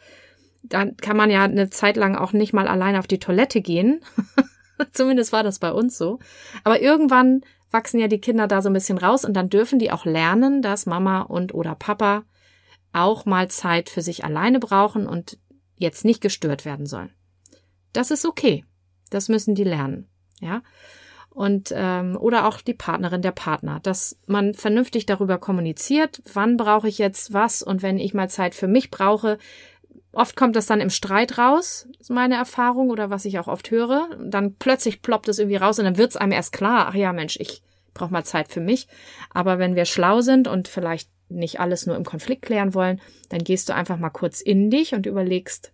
Dann 0.63 0.97
kann 0.97 1.17
man 1.17 1.31
ja 1.31 1.45
eine 1.45 1.71
Zeit 1.71 1.97
lang 1.97 2.15
auch 2.15 2.33
nicht 2.33 2.53
mal 2.53 2.69
alleine 2.69 2.99
auf 2.99 3.07
die 3.07 3.19
Toilette 3.19 3.63
gehen. 3.63 4.01
Zumindest 4.93 5.33
war 5.33 5.43
das 5.43 5.59
bei 5.59 5.73
uns 5.73 5.97
so. 5.97 6.19
Aber 6.63 6.81
irgendwann 6.81 7.41
wachsen 7.71 8.01
ja 8.01 8.09
die 8.09 8.21
Kinder 8.21 8.47
da 8.47 8.63
so 8.63 8.69
ein 8.69 8.75
bisschen 8.75 8.99
raus 8.99 9.25
und 9.25 9.35
dann 9.35 9.51
dürfen 9.51 9.79
die 9.79 9.91
auch 9.91 10.05
lernen, 10.05 10.63
dass 10.63 10.87
Mama 10.87 11.23
und 11.23 11.55
oder 11.55 11.75
Papa 11.75 12.25
auch 12.93 13.27
mal 13.27 13.49
Zeit 13.49 13.91
für 13.91 14.03
sich 14.03 14.25
alleine 14.25 14.61
brauchen 14.61 15.07
und 15.07 15.39
jetzt 15.79 16.05
nicht 16.05 16.21
gestört 16.21 16.65
werden 16.65 16.87
sollen. 16.87 17.11
Das 17.93 18.11
ist 18.11 18.27
okay. 18.27 18.65
Das 19.11 19.29
müssen 19.29 19.55
die 19.55 19.65
lernen. 19.65 20.09
Ja. 20.41 20.63
Und 21.31 21.73
ähm, 21.75 22.17
oder 22.19 22.47
auch 22.47 22.61
die 22.61 22.75
Partnerin, 22.75 23.23
der 23.23 23.33
Partner, 23.33 23.81
dass 23.81 24.19
man 24.27 24.55
vernünftig 24.55 25.07
darüber 25.07 25.39
kommuniziert, 25.39 26.21
wann 26.33 26.57
brauche 26.57 26.89
ich 26.89 26.99
jetzt 26.99 27.33
was 27.33 27.63
und 27.63 27.83
wenn 27.83 27.99
ich 27.99 28.13
mal 28.13 28.29
Zeit 28.29 28.55
für 28.55 28.67
mich 28.67 28.91
brauche, 28.91 29.39
Oft 30.13 30.37
kommt 30.37 30.57
das 30.57 30.67
dann 30.67 30.81
im 30.81 30.91
Streit 30.91 31.37
raus, 31.37 31.87
ist 32.01 32.11
meine 32.11 32.35
Erfahrung 32.35 32.91
oder 32.91 33.11
was 33.11 33.25
ich 33.25 33.39
auch 33.39 33.47
oft 33.47 33.71
höre. 33.71 34.09
Dann 34.19 34.55
plötzlich 34.57 35.03
ploppt 35.03 35.29
es 35.29 35.39
irgendwie 35.39 35.57
raus 35.57 35.79
und 35.79 35.85
dann 35.85 35.99
wird 35.99 36.11
es 36.11 36.17
einem 36.17 36.33
erst 36.33 36.53
klar, 36.53 36.87
ach 36.89 36.95
ja, 36.95 37.13
Mensch, 37.13 37.37
ich 37.39 37.63
brauche 37.93 38.13
mal 38.13 38.25
Zeit 38.25 38.49
für 38.49 38.61
mich. 38.61 38.89
Aber 39.33 39.59
wenn 39.59 39.77
wir 39.77 39.85
schlau 39.85 40.21
sind 40.21 40.49
und 40.49 40.67
vielleicht 40.67 41.11
nicht 41.29 41.61
alles 41.61 41.87
nur 41.87 41.97
im 41.97 42.05
Konflikt 42.05 42.43
klären 42.43 42.75
wollen, 42.75 43.01
dann 43.29 43.45
gehst 43.45 43.69
du 43.69 43.75
einfach 43.75 43.99
mal 43.99 44.11
kurz 44.11 44.41
in 44.41 44.71
dich 44.71 44.95
und 44.95 45.07
überlegst, 45.07 45.73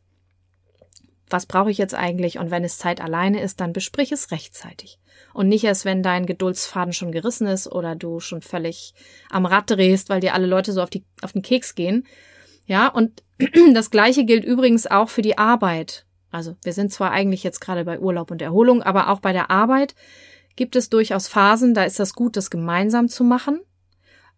was 1.29 1.47
brauche 1.47 1.71
ich 1.71 1.79
jetzt 1.79 1.95
eigentlich? 1.95 2.39
Und 2.39 2.51
wenn 2.51 2.65
es 2.65 2.79
Zeit 2.79 3.01
alleine 3.01 3.43
ist, 3.43 3.61
dann 3.61 3.73
besprich 3.73 4.13
es 4.13 4.31
rechtzeitig. 4.31 4.99
Und 5.33 5.49
nicht 5.49 5.65
erst, 5.65 5.85
wenn 5.85 6.03
dein 6.03 6.27
Geduldsfaden 6.27 6.93
schon 6.93 7.13
gerissen 7.13 7.47
ist 7.47 7.71
oder 7.71 7.97
du 7.97 8.21
schon 8.21 8.43
völlig 8.43 8.95
am 9.31 9.47
Rad 9.47 9.71
drehst, 9.71 10.09
weil 10.09 10.21
dir 10.21 10.35
alle 10.35 10.47
Leute 10.47 10.73
so 10.73 10.83
auf, 10.83 10.91
die, 10.91 11.05
auf 11.23 11.33
den 11.33 11.43
Keks 11.43 11.75
gehen. 11.75 12.07
Ja, 12.67 12.89
und 12.89 13.23
das 13.75 13.91
Gleiche 13.91 14.25
gilt 14.25 14.45
übrigens 14.45 14.87
auch 14.87 15.09
für 15.09 15.23
die 15.23 15.39
Arbeit. 15.39 16.05
Also 16.31 16.57
wir 16.63 16.73
sind 16.73 16.93
zwar 16.93 17.11
eigentlich 17.11 17.43
jetzt 17.43 17.61
gerade 17.61 17.85
bei 17.85 17.99
Urlaub 17.99 18.31
und 18.31 18.43
Erholung, 18.43 18.83
aber 18.83 19.09
auch 19.09 19.21
bei 19.21 19.33
der 19.33 19.51
Arbeit 19.51 19.95
gibt 20.57 20.77
es 20.77 20.89
durchaus 20.89 21.27
Phasen, 21.27 21.75
da 21.75 21.85
ist 21.85 21.99
das 21.99 22.15
gut, 22.15 22.37
das 22.37 22.51
gemeinsam 22.51 23.09
zu 23.09 23.25
machen 23.25 23.61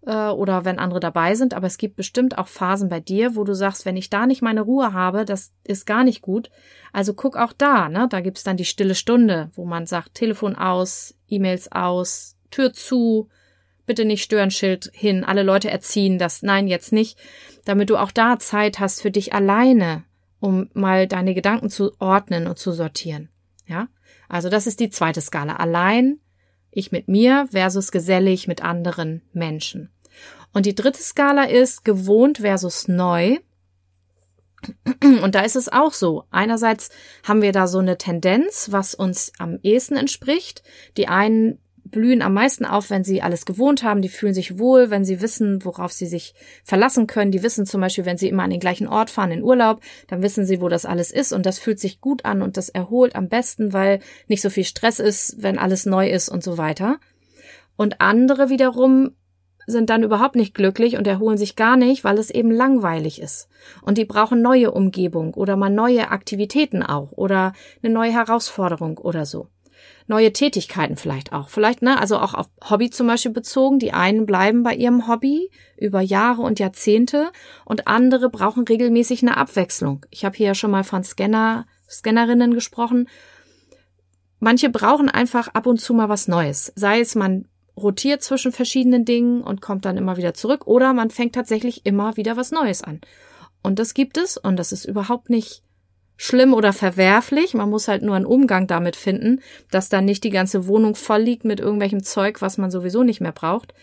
äh, 0.07 0.29
oder 0.29 0.65
wenn 0.65 0.79
andere 0.79 1.01
dabei 1.01 1.35
sind. 1.35 1.53
Aber 1.53 1.67
es 1.67 1.79
gibt 1.79 1.97
bestimmt 1.97 2.39
auch 2.39 2.49
Phasen 2.49 2.89
bei 2.89 3.01
dir, 3.01 3.37
wo 3.37 3.45
du 3.45 3.55
sagst, 3.55 3.85
wenn 3.85 3.97
ich 3.97 4.09
da 4.09 4.27
nicht 4.27 4.43
meine 4.43 4.63
Ruhe 4.63 4.93
habe, 4.93 5.25
das 5.25 5.53
ist 5.65 5.87
gar 5.87 6.05
nicht 6.05 6.23
gut. 6.23 6.51
Also 6.93 7.13
guck 7.13 7.37
auch 7.37 7.53
da, 7.53 7.89
ne? 7.89 8.07
Da 8.09 8.21
gibt's 8.21 8.45
dann 8.45 8.57
die 8.57 8.65
stille 8.65 8.95
Stunde, 8.95 9.51
wo 9.55 9.65
man 9.65 9.87
sagt, 9.87 10.15
Telefon 10.15 10.57
aus, 10.57 11.15
E-Mails 11.29 11.71
aus, 11.73 12.37
Tür 12.51 12.73
zu, 12.73 13.29
bitte 13.85 14.05
nicht 14.05 14.23
stören 14.23 14.51
Schild 14.51 14.91
hin, 14.95 15.25
alle 15.25 15.43
Leute 15.43 15.71
erziehen 15.71 16.19
das, 16.19 16.43
nein, 16.43 16.67
jetzt 16.67 16.93
nicht, 16.93 17.19
damit 17.65 17.91
du 17.91 17.97
auch 17.97 18.11
da 18.11 18.39
Zeit 18.39 18.81
hast 18.81 19.03
für 19.03 19.11
dich 19.11 19.35
alleine 19.35 20.05
um 20.41 20.69
mal 20.75 21.07
deine 21.07 21.35
Gedanken 21.35 21.71
zu 21.71 21.93
ordnen 21.99 22.47
und 22.47 22.59
zu 22.59 22.73
sortieren. 22.73 23.29
Ja? 23.67 23.89
Also 24.29 24.49
das 24.49 24.67
ist 24.67 24.81
die 24.81 24.91
zweite 24.91 25.21
Skala. 25.21 25.57
Allein, 25.57 26.21
ich 26.71 26.93
mit 26.93 27.09
mir 27.09 27.49
versus 27.51 27.91
gesellig 27.91 28.49
mit 28.49 28.63
anderen 28.63 29.23
Menschen. 29.33 29.91
Und 30.57 30.65
die 30.65 30.75
dritte 30.75 31.03
Skala 31.03 31.45
ist 31.45 31.85
gewohnt 31.85 32.39
versus 32.39 32.89
neu. 32.89 33.37
Und 35.03 35.35
da 35.35 35.43
ist 35.43 35.55
es 35.55 35.71
auch 35.71 35.93
so. 35.93 36.25
Einerseits 36.31 36.89
haben 37.25 37.43
wir 37.43 37.53
da 37.53 37.67
so 37.67 37.79
eine 37.79 37.99
Tendenz, 37.99 38.69
was 38.73 38.95
uns 38.95 39.33
am 39.37 39.59
ehesten 39.63 39.97
entspricht. 39.97 40.63
Die 40.97 41.09
einen 41.09 41.59
blühen 41.85 42.23
am 42.23 42.33
meisten 42.33 42.65
auf, 42.65 42.89
wenn 42.89 43.05
sie 43.05 43.21
alles 43.21 43.45
gewohnt 43.45 43.83
haben. 43.83 44.01
Die 44.01 44.09
fühlen 44.09 44.33
sich 44.33 44.59
wohl, 44.59 44.89
wenn 44.89 45.05
sie 45.05 45.21
wissen, 45.21 45.63
worauf 45.63 45.93
sie 45.93 46.07
sich 46.07 46.33
verlassen 46.65 47.07
können. 47.07 47.33
Die 47.33 47.43
wissen 47.43 47.67
zum 47.67 47.83
Beispiel, 47.83 48.07
wenn 48.07 48.17
sie 48.17 48.31
immer 48.31 48.45
an 48.45 48.51
den 48.51 48.59
gleichen 48.59 48.89
Ort 48.89 49.11
fahren 49.11 49.33
in 49.33 49.43
Urlaub, 49.43 49.83
dann 50.09 50.23
wissen 50.23 50.47
sie, 50.47 50.63
wo 50.63 50.71
das 50.71 50.87
alles 50.87 51.11
ist 51.11 51.35
und 51.35 51.45
das 51.45 51.59
fühlt 51.59 51.81
sich 51.81 52.01
gut 52.01 52.25
an 52.25 52.41
und 52.41 52.57
das 52.57 52.71
erholt 52.71 53.15
am 53.15 53.29
besten, 53.29 53.75
weil 53.75 54.01
nicht 54.27 54.41
so 54.41 54.49
viel 54.49 54.65
Stress 54.65 55.01
ist, 55.01 55.37
wenn 55.37 55.59
alles 55.59 55.85
neu 55.85 56.09
ist 56.09 56.31
und 56.31 56.43
so 56.43 56.57
weiter. 56.57 56.99
Und 57.77 58.01
andere 58.01 58.49
wiederum 58.49 59.11
sind 59.66 59.90
dann 59.90 60.02
überhaupt 60.02 60.37
nicht 60.37 60.54
glücklich 60.54 60.96
und 60.96 61.06
erholen 61.06 61.38
sich 61.38 61.56
gar 61.56 61.76
nicht, 61.76 62.04
weil 62.04 62.18
es 62.18 62.30
eben 62.30 62.50
langweilig 62.50 63.20
ist. 63.20 63.49
Und 63.82 63.99
die 63.99 64.04
brauchen 64.04 64.42
neue 64.42 64.70
Umgebung 64.70 65.35
oder 65.35 65.56
mal 65.56 65.70
neue 65.70 66.11
Aktivitäten 66.11 66.82
auch 66.82 67.12
oder 67.12 67.52
eine 67.82 67.92
neue 67.92 68.12
Herausforderung 68.12 68.99
oder 68.99 69.26
so. 69.26 69.49
Neue 70.08 70.32
Tätigkeiten 70.32 70.96
vielleicht 70.96 71.32
auch. 71.32 71.49
Vielleicht, 71.49 71.82
ne, 71.82 72.00
also 72.00 72.18
auch 72.18 72.35
auf 72.35 72.46
Hobby 72.70 72.90
zum 72.90 73.08
Beispiel 73.08 73.32
bezogen. 73.32 73.80
Die 73.80 73.92
einen 73.92 74.25
bleiben 74.25 74.62
bei 74.62 74.75
ihrem 74.75 75.08
Hobby 75.08 75.50
über 75.76 76.00
Jahre 76.00 76.42
und 76.42 76.61
Jahrzehnte 76.61 77.30
und 77.64 77.88
andere 77.88 78.30
brauchen 78.30 78.64
regelmäßig 78.64 79.23
eine 79.23 79.37
Abwechslung. 79.37 80.06
Ich 80.11 80.25
habe 80.25 80.37
hier 80.37 80.46
ja 80.49 80.54
schon 80.54 80.70
mal 80.70 80.85
von 80.85 81.02
Scanner, 81.02 81.66
Scannerinnen 81.90 82.54
gesprochen. 82.54 83.08
Manche 84.38 84.70
brauchen 84.70 85.08
einfach 85.08 85.49
ab 85.49 85.66
und 85.66 85.80
zu 85.80 85.92
mal 85.92 86.08
was 86.08 86.28
Neues. 86.28 86.73
Sei 86.76 87.00
es 87.00 87.16
man 87.16 87.49
rotiert 87.76 88.23
zwischen 88.23 88.52
verschiedenen 88.52 89.04
Dingen 89.04 89.42
und 89.42 89.61
kommt 89.61 89.85
dann 89.85 89.97
immer 89.97 90.16
wieder 90.16 90.35
zurück 90.35 90.66
oder 90.66 90.92
man 90.92 91.11
fängt 91.11 91.35
tatsächlich 91.35 91.85
immer 91.85 92.16
wieder 92.16 92.37
was 92.37 92.50
Neues 92.50 92.83
an. 92.83 93.00
Und 93.62 93.78
das 93.78 93.95
gibt 93.95 94.16
es 94.16 94.37
und 94.37 94.56
das 94.56 94.73
ist 94.73 94.85
überhaupt 94.85 95.28
nicht 95.28 95.62
schlimm 96.16 96.54
oder 96.54 96.73
verwerflich. 96.73 97.54
Man 97.54 97.68
muss 97.68 97.88
halt 97.88 98.02
nur 98.02 98.16
einen 98.16 98.26
Umgang 98.26 98.66
damit 98.66 98.97
finden, 98.97 99.40
dass 99.71 99.88
dann 99.88 100.04
nicht 100.04 100.25
die 100.25 100.30
ganze 100.30 100.66
Wohnung 100.66 100.95
voll 100.95 101.21
liegt 101.21 101.45
mit 101.45 101.61
irgendwelchem 101.61 102.02
Zeug, 102.02 102.40
was 102.40 102.59
man 102.59 102.71
sowieso 102.71 103.02
nicht 103.02 103.21
mehr 103.21 103.33
braucht. 103.33 103.75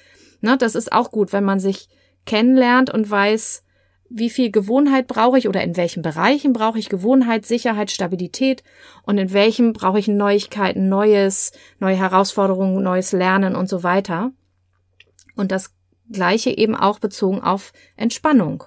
Na, 0.42 0.58
das 0.58 0.76
ist 0.76 0.92
auch 0.92 1.12
gut, 1.12 1.32
wenn 1.32 1.44
man 1.44 1.60
sich 1.60 1.90
kennenlernt 2.26 2.90
und 2.90 3.10
weiß, 3.10 3.64
wie 4.10 4.30
viel 4.30 4.52
Gewohnheit 4.52 5.08
brauche 5.08 5.38
ich 5.38 5.48
oder 5.48 5.64
in 5.64 5.76
welchen 5.76 6.04
Bereichen 6.04 6.54
brauche 6.54 6.78
ich 6.78 6.90
Gewohnheit, 6.90 7.46
Sicherheit, 7.46 7.90
Stabilität 7.90 8.64
und 9.04 9.18
in 9.18 9.34
welchen 9.34 9.74
brauche 9.74 10.00
ich 10.00 10.08
Neuigkeiten, 10.08 10.90
Neues, 10.90 11.52
neue 11.80 11.96
Herausforderungen, 11.96 12.84
neues 12.84 13.12
Lernen 13.12 13.56
und 13.56 13.70
so 13.70 13.84
weiter. 13.84 14.32
Und 15.36 15.52
das 15.52 15.74
Gleiche 16.12 16.56
eben 16.56 16.76
auch 16.76 17.00
bezogen 17.00 17.42
auf 17.42 17.74
Entspannung. 17.96 18.64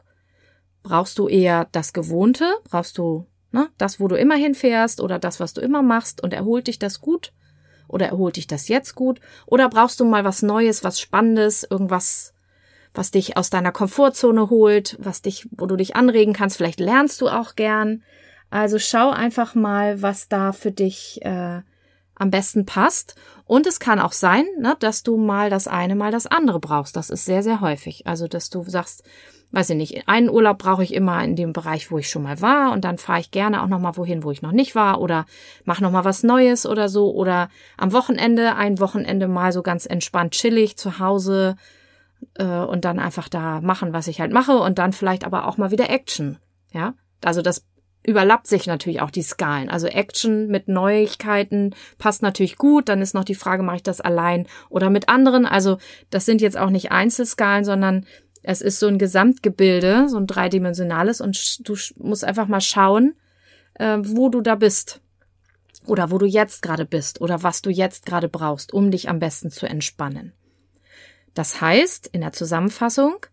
Brauchst 0.83 1.19
du 1.19 1.29
eher 1.29 1.69
das 1.73 1.93
Gewohnte? 1.93 2.53
Brauchst 2.65 2.99
du 2.99 3.27
ne, 3.53 3.69
das, 3.79 4.01
wo 4.01 4.09
du 4.09 4.17
immer 4.17 4.37
hinfährst 4.37 5.01
oder 5.01 5.19
das, 5.19 5.41
was 5.41 5.55
du 5.55 5.61
immer 5.61 5.83
machst 5.83 6.23
und 6.23 6.33
erholt 6.33 6.67
dich 6.67 6.79
das 6.79 7.01
gut? 7.01 7.33
Oder 7.89 8.07
erholt 8.07 8.37
dich 8.37 8.47
das 8.47 8.69
jetzt 8.69 8.95
gut? 8.95 9.21
Oder 9.47 9.69
brauchst 9.69 10.01
du 10.01 10.05
mal 10.05 10.25
was 10.25 10.43
Neues, 10.43 10.83
was 10.83 10.99
Spannendes, 10.99 11.65
irgendwas 11.69 12.35
was 12.97 13.11
dich 13.11 13.37
aus 13.37 13.51
deiner 13.51 13.73
Komfortzone 13.73 14.51
holt, 14.51 14.97
was 14.99 15.23
dich, 15.23 15.49
wo 15.51 15.67
du 15.67 15.77
dich 15.77 15.97
anregen 15.97 16.33
kannst. 16.33 16.57
Vielleicht 16.57 16.81
lernst 16.81 17.21
du 17.21 17.29
auch 17.29 17.55
gern. 17.55 18.03
Also 18.51 18.79
schau 18.79 19.11
einfach 19.11 19.55
mal, 19.55 20.03
was 20.03 20.29
da 20.29 20.53
für 20.53 20.73
dich 20.73 21.21
äh, 21.23 21.61
am 22.15 22.31
besten 22.31 22.65
passt. 22.65 23.15
Und 23.45 23.67
es 23.67 23.79
kann 23.79 24.01
auch 24.01 24.13
sein, 24.13 24.45
ne, 24.59 24.77
dass 24.81 25.03
du 25.03 25.17
mal 25.17 25.51
das 25.51 25.69
eine, 25.69 25.95
mal 25.95 26.11
das 26.11 26.27
andere 26.27 26.59
brauchst. 26.59 26.97
Das 26.97 27.11
ist 27.11 27.25
sehr, 27.25 27.43
sehr 27.43 27.61
häufig. 27.61 28.07
Also, 28.07 28.27
dass 28.27 28.51
du 28.51 28.65
sagst, 28.65 29.05
weiß 29.53 29.71
ich 29.71 29.77
nicht, 29.77 30.09
einen 30.09 30.29
Urlaub 30.29 30.59
brauche 30.59 30.83
ich 30.83 30.93
immer 30.93 31.23
in 31.23 31.37
dem 31.37 31.53
Bereich, 31.53 31.91
wo 31.91 31.99
ich 31.99 32.11
schon 32.11 32.23
mal 32.23 32.41
war 32.41 32.73
und 32.73 32.85
dann 32.85 32.99
fahre 32.99 33.21
ich 33.21 33.31
gerne 33.31 33.63
auch 33.63 33.69
noch 33.69 33.79
mal 33.79 33.97
wohin, 33.97 34.25
wo 34.25 34.31
ich 34.33 34.43
noch 34.43 34.53
nicht 34.53 34.75
war 34.75 35.01
oder 35.01 35.25
mach 35.65 35.81
noch 35.81 35.93
mal 35.93 36.05
was 36.05 36.25
Neues 36.25 36.67
oder 36.67 36.89
so 36.89 37.15
oder 37.15 37.49
am 37.77 37.93
Wochenende 37.93 38.57
ein 38.57 38.81
Wochenende 38.81 39.29
mal 39.29 39.53
so 39.53 39.63
ganz 39.63 39.87
entspannt 39.87 40.33
chillig 40.33 40.77
zu 40.77 40.99
Hause 40.99 41.57
äh, 42.35 42.45
und 42.45 42.85
dann 42.85 42.99
einfach 42.99 43.29
da 43.29 43.61
machen, 43.61 43.93
was 43.93 44.09
ich 44.09 44.21
halt 44.21 44.33
mache 44.33 44.57
und 44.57 44.79
dann 44.79 44.93
vielleicht 44.93 45.25
aber 45.25 45.47
auch 45.47 45.59
mal 45.59 45.71
wieder 45.71 45.91
Action. 45.91 46.39
Ja, 46.73 46.95
also 47.25 47.43
das 47.43 47.65
überlappt 48.07 48.47
sich 48.47 48.67
natürlich 48.67 49.01
auch 49.01 49.11
die 49.11 49.23
Skalen. 49.23 49.69
Also 49.69 49.89
Action 49.89 50.47
mit 50.47 50.69
Neuigkeiten 50.69 51.75
passt 51.99 52.23
natürlich 52.23 52.57
gut. 52.57 52.89
Dann 52.89 53.03
ist 53.03 53.15
noch 53.15 53.25
die 53.25 53.35
Frage, 53.35 53.65
mache 53.65 53.77
ich 53.77 53.83
das 53.83 54.01
allein 54.01 54.47
oder 54.69 54.91
mit 54.91 55.09
anderen? 55.09 55.45
Also 55.45 55.79
das 56.11 56.25
sind 56.25 56.41
jetzt 56.41 56.57
auch 56.57 56.71
nicht 56.71 56.93
Einzelskalen, 56.93 57.65
sondern 57.65 58.07
es 58.45 58.63
ist 58.63 58.79
so 58.79 58.87
ein 58.87 58.99
Gesamtgebilde, 58.99 60.09
so 60.09 60.19
ein 60.19 60.29
dreidimensionales 60.29 61.21
und 61.21 61.69
du 61.69 61.75
musst 61.97 62.25
einfach 62.25 62.47
mal 62.47 62.61
schauen, 62.61 63.17
äh, 63.75 63.99
wo 64.01 64.29
du 64.29 64.41
da 64.41 64.55
bist 64.55 65.01
oder 65.85 66.13
wo 66.13 66.19
du 66.19 66.27
jetzt 66.27 66.63
gerade 66.63 66.85
bist 66.85 67.21
oder 67.21 67.43
was 67.43 67.61
du 67.61 67.71
jetzt 67.71 68.07
gerade 68.07 68.29
brauchst, 68.29 68.73
um 68.73 68.93
dich 68.93 69.09
am 69.09 69.19
besten 69.19 69.51
zu 69.51 69.67
entspannen. 69.67 70.33
Das 71.37 71.61
heißt, 71.61 72.09
in 72.09 72.23
der 72.23 72.33
Zusammenfassung, 72.33 73.27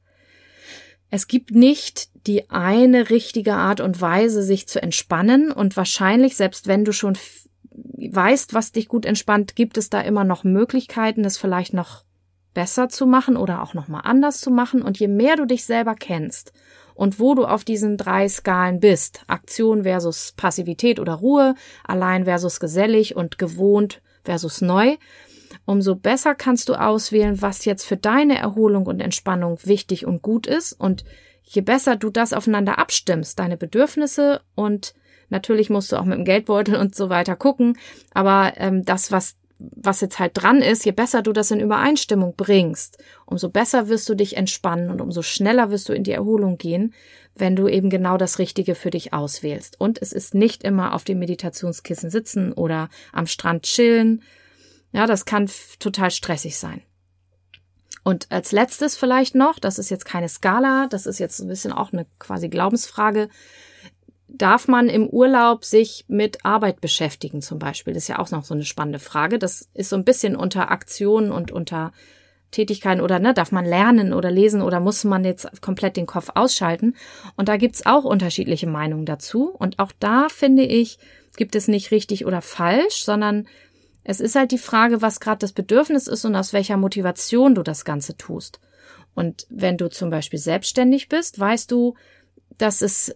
es 1.10 1.27
gibt 1.27 1.51
nicht 1.51 2.10
die 2.27 2.50
eine 2.50 3.10
richtige 3.10 3.53
Art 3.53 3.79
und 3.79 4.01
Weise, 4.01 4.43
sich 4.43 4.67
zu 4.67 4.83
entspannen. 4.83 5.53
Und 5.53 5.77
wahrscheinlich, 5.77 6.36
selbst 6.36 6.67
wenn 6.67 6.83
du 6.83 6.91
schon 6.91 7.17
weißt, 7.72 8.53
was 8.53 8.74
dich 8.74 8.89
gut 8.89 9.05
entspannt, 9.05 9.55
gibt 9.55 9.77
es 9.77 9.89
da 9.89 10.01
immer 10.01 10.25
noch 10.25 10.43
Möglichkeiten, 10.43 11.24
es 11.24 11.38
vielleicht 11.38 11.74
noch 11.74 12.03
besser 12.53 12.89
zu 12.89 13.05
machen 13.05 13.38
oder 13.38 13.63
auch 13.63 13.74
noch 13.74 13.88
mal 13.88 14.01
anders 14.01 14.41
zu 14.41 14.51
machen. 14.51 14.81
Und 14.81 15.00
je 15.00 15.07
mehr 15.07 15.38
du 15.38 15.45
dich 15.45 15.63
selber 15.63 15.95
kennst 15.95 16.51
und 16.95 17.22
wo 17.22 17.36
du 17.36 17.45
auf 17.45 17.63
diesen 17.63 17.95
drei 17.95 18.27
Skalen 18.27 18.81
bist, 18.81 19.24
Aktion 19.27 19.83
versus 19.83 20.33
Passivität 20.36 21.00
oder 21.00 21.13
Ruhe, 21.13 21.55
allein 21.86 22.25
versus 22.25 22.60
gesellig 22.60 23.15
und 23.15 23.38
gewohnt 23.38 24.01
versus 24.25 24.60
neu, 24.60 24.98
umso 25.65 25.96
besser 25.96 26.36
kannst 26.36 26.70
du 26.70 26.75
auswählen, 26.75 27.41
was 27.41 27.65
jetzt 27.65 27.86
für 27.86 27.98
deine 27.98 28.38
Erholung 28.38 28.86
und 28.86 29.00
Entspannung 29.00 29.58
wichtig 29.63 30.05
und 30.05 30.22
gut 30.22 30.48
ist. 30.48 30.74
Und 30.74 31.03
je 31.43 31.62
besser 31.62 31.96
du 31.96 32.10
das 32.10 32.34
aufeinander 32.34 32.79
abstimmst, 32.79 33.39
deine 33.39 33.58
Bedürfnisse 33.58 34.41
und 34.55 34.93
natürlich 35.29 35.70
musst 35.70 35.91
du 35.91 35.98
auch 35.98 36.05
mit 36.05 36.17
dem 36.17 36.25
Geldbeutel 36.25 36.75
und 36.75 36.96
so 36.96 37.10
weiter 37.10 37.36
gucken, 37.36 37.77
aber 38.13 38.53
ähm, 38.58 38.86
das, 38.86 39.12
was 39.12 39.36
was 39.60 40.01
jetzt 40.01 40.20
halt 40.20 40.32
dran 40.36 40.62
ist, 40.62 40.84
je 40.84 40.91
besser 40.91 41.22
du 41.22 41.32
das 41.32 41.51
in 41.51 41.60
Übereinstimmung 41.60 42.34
bringst, 42.36 43.01
umso 43.25 43.50
besser 43.50 43.88
wirst 43.88 44.10
du 44.10 44.15
dich 44.15 44.36
entspannen 44.36 44.89
und 44.89 45.00
umso 45.00 45.22
schneller 45.22 45.70
wirst 45.70 45.88
du 45.88 45.93
in 45.93 46.03
die 46.03 46.12
Erholung 46.12 46.58
gehen, 46.58 46.93
wenn 47.36 47.55
du 47.55 47.67
eben 47.67 47.89
genau 47.89 48.17
das 48.17 48.39
Richtige 48.39 48.75
für 48.75 48.89
dich 48.89 49.13
auswählst. 49.13 49.79
Und 49.79 50.01
es 50.01 50.12
ist 50.12 50.36
nicht 50.36 50.63
immer 50.63 50.93
auf 50.93 51.03
dem 51.03 51.20
Meditationskissen 51.20 52.10
sitzen 52.10 52.51
oder 52.51 52.89
am 53.12 53.25
Strand 53.25 53.63
chillen, 53.63 54.22
ja, 54.93 55.07
das 55.07 55.25
kann 55.25 55.50
total 55.79 56.12
stressig 56.12 56.57
sein. 56.57 56.81
Und 58.03 58.31
als 58.31 58.51
letztes 58.51 58.95
vielleicht 58.95 59.33
noch, 59.33 59.59
das 59.59 59.79
ist 59.79 59.89
jetzt 59.89 60.05
keine 60.05 60.29
Skala, 60.29 60.88
das 60.89 61.05
ist 61.05 61.19
jetzt 61.19 61.39
ein 61.39 61.47
bisschen 61.47 61.73
auch 61.73 61.93
eine 61.93 62.05
quasi 62.19 62.50
Glaubensfrage. 62.50 63.29
Darf 64.27 64.67
man 64.67 64.89
im 64.89 65.07
Urlaub 65.07 65.63
sich 65.63 66.05
mit 66.07 66.45
Arbeit 66.45 66.81
beschäftigen 66.81 67.41
zum 67.41 67.59
Beispiel? 67.59 67.93
Das 67.93 68.03
ist 68.03 68.09
ja 68.09 68.19
auch 68.19 68.31
noch 68.31 68.43
so 68.43 68.53
eine 68.53 68.65
spannende 68.65 69.00
Frage. 69.00 69.39
Das 69.39 69.69
ist 69.73 69.89
so 69.89 69.95
ein 69.95 70.05
bisschen 70.05 70.35
unter 70.35 70.69
Aktionen 70.69 71.31
und 71.31 71.51
unter 71.51 71.91
Tätigkeiten 72.51 73.01
oder 73.01 73.19
ne, 73.19 73.33
darf 73.33 73.51
man 73.51 73.65
lernen 73.65 74.13
oder 74.13 74.31
lesen 74.31 74.62
oder 74.62 74.79
muss 74.79 75.03
man 75.03 75.23
jetzt 75.23 75.62
komplett 75.62 75.97
den 75.97 76.05
Kopf 76.05 76.29
ausschalten? 76.35 76.95
Und 77.35 77.47
da 77.47 77.57
gibt's 77.57 77.85
auch 77.85 78.03
unterschiedliche 78.03 78.67
Meinungen 78.67 79.05
dazu. 79.05 79.50
Und 79.50 79.79
auch 79.79 79.91
da 80.00 80.27
finde 80.29 80.63
ich, 80.63 81.00
gibt 81.35 81.55
es 81.55 81.67
nicht 81.67 81.91
richtig 81.91 82.25
oder 82.25 82.41
falsch, 82.41 83.03
sondern 83.03 83.47
es 84.03 84.19
ist 84.19 84.36
halt 84.36 84.51
die 84.51 84.57
Frage, 84.57 85.01
was 85.01 85.19
gerade 85.19 85.39
das 85.39 85.53
Bedürfnis 85.53 86.07
ist 86.07 86.25
und 86.25 86.36
aus 86.36 86.53
welcher 86.53 86.77
Motivation 86.77 87.55
du 87.55 87.63
das 87.63 87.86
Ganze 87.86 88.17
tust. 88.17 88.60
Und 89.15 89.45
wenn 89.50 89.77
du 89.77 89.89
zum 89.89 90.10
Beispiel 90.10 90.39
selbstständig 90.39 91.07
bist, 91.07 91.39
weißt 91.39 91.72
du, 91.72 91.95
dass 92.57 92.81
es 92.81 93.15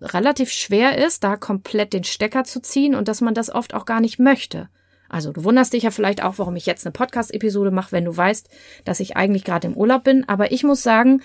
relativ 0.00 0.50
schwer 0.50 1.04
ist, 1.04 1.24
da 1.24 1.36
komplett 1.36 1.92
den 1.92 2.04
Stecker 2.04 2.44
zu 2.44 2.60
ziehen 2.60 2.94
und 2.94 3.08
dass 3.08 3.20
man 3.20 3.34
das 3.34 3.50
oft 3.50 3.74
auch 3.74 3.84
gar 3.84 4.00
nicht 4.00 4.18
möchte. 4.18 4.68
Also 5.08 5.32
du 5.32 5.42
wunderst 5.42 5.72
dich 5.72 5.84
ja 5.84 5.90
vielleicht 5.90 6.22
auch, 6.22 6.38
warum 6.38 6.54
ich 6.56 6.66
jetzt 6.66 6.86
eine 6.86 6.92
Podcast-Episode 6.92 7.70
mache, 7.70 7.92
wenn 7.92 8.04
du 8.04 8.16
weißt, 8.16 8.48
dass 8.84 9.00
ich 9.00 9.16
eigentlich 9.16 9.44
gerade 9.44 9.66
im 9.66 9.76
Urlaub 9.76 10.04
bin. 10.04 10.28
Aber 10.28 10.52
ich 10.52 10.64
muss 10.64 10.82
sagen, 10.82 11.22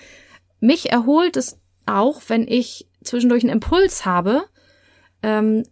mich 0.58 0.90
erholt 0.90 1.36
es 1.36 1.60
auch, 1.86 2.22
wenn 2.28 2.48
ich 2.48 2.88
zwischendurch 3.02 3.42
einen 3.42 3.52
Impuls 3.52 4.06
habe, 4.06 4.44
ähm, 5.22 5.64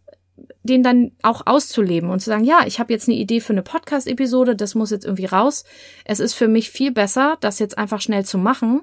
den 0.62 0.82
dann 0.82 1.12
auch 1.22 1.46
auszuleben 1.46 2.10
und 2.10 2.20
zu 2.20 2.26
sagen, 2.26 2.44
ja, 2.44 2.60
ich 2.66 2.78
habe 2.80 2.92
jetzt 2.92 3.08
eine 3.08 3.16
Idee 3.16 3.40
für 3.40 3.52
eine 3.52 3.62
Podcast-Episode, 3.62 4.56
das 4.56 4.74
muss 4.74 4.90
jetzt 4.90 5.04
irgendwie 5.04 5.26
raus. 5.26 5.64
Es 6.04 6.20
ist 6.20 6.34
für 6.34 6.48
mich 6.48 6.70
viel 6.70 6.92
besser, 6.92 7.36
das 7.40 7.58
jetzt 7.58 7.78
einfach 7.78 8.00
schnell 8.00 8.24
zu 8.24 8.38
machen, 8.38 8.82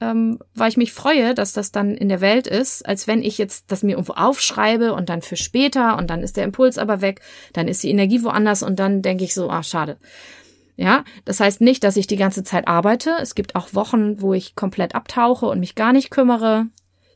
ähm, 0.00 0.38
weil 0.54 0.70
ich 0.70 0.76
mich 0.76 0.92
freue, 0.92 1.34
dass 1.34 1.52
das 1.52 1.72
dann 1.72 1.94
in 1.94 2.08
der 2.08 2.20
Welt 2.20 2.46
ist, 2.46 2.86
als 2.86 3.06
wenn 3.06 3.22
ich 3.22 3.38
jetzt 3.38 3.70
das 3.70 3.82
mir 3.82 3.92
irgendwo 3.92 4.14
aufschreibe 4.14 4.94
und 4.94 5.08
dann 5.08 5.22
für 5.22 5.36
später 5.36 5.96
und 5.98 6.08
dann 6.08 6.22
ist 6.22 6.36
der 6.36 6.44
Impuls 6.44 6.78
aber 6.78 7.00
weg, 7.00 7.20
dann 7.52 7.68
ist 7.68 7.82
die 7.82 7.90
Energie 7.90 8.22
woanders 8.22 8.62
und 8.62 8.78
dann 8.78 9.02
denke 9.02 9.24
ich 9.24 9.34
so, 9.34 9.50
ah, 9.50 9.62
schade. 9.62 9.98
Ja, 10.76 11.04
das 11.26 11.40
heißt 11.40 11.60
nicht, 11.60 11.84
dass 11.84 11.98
ich 11.98 12.06
die 12.06 12.16
ganze 12.16 12.42
Zeit 12.42 12.66
arbeite. 12.66 13.14
Es 13.20 13.34
gibt 13.34 13.54
auch 13.54 13.74
Wochen, 13.74 14.22
wo 14.22 14.32
ich 14.32 14.54
komplett 14.54 14.94
abtauche 14.94 15.44
und 15.44 15.60
mich 15.60 15.74
gar 15.74 15.92
nicht 15.92 16.10
kümmere. 16.10 16.68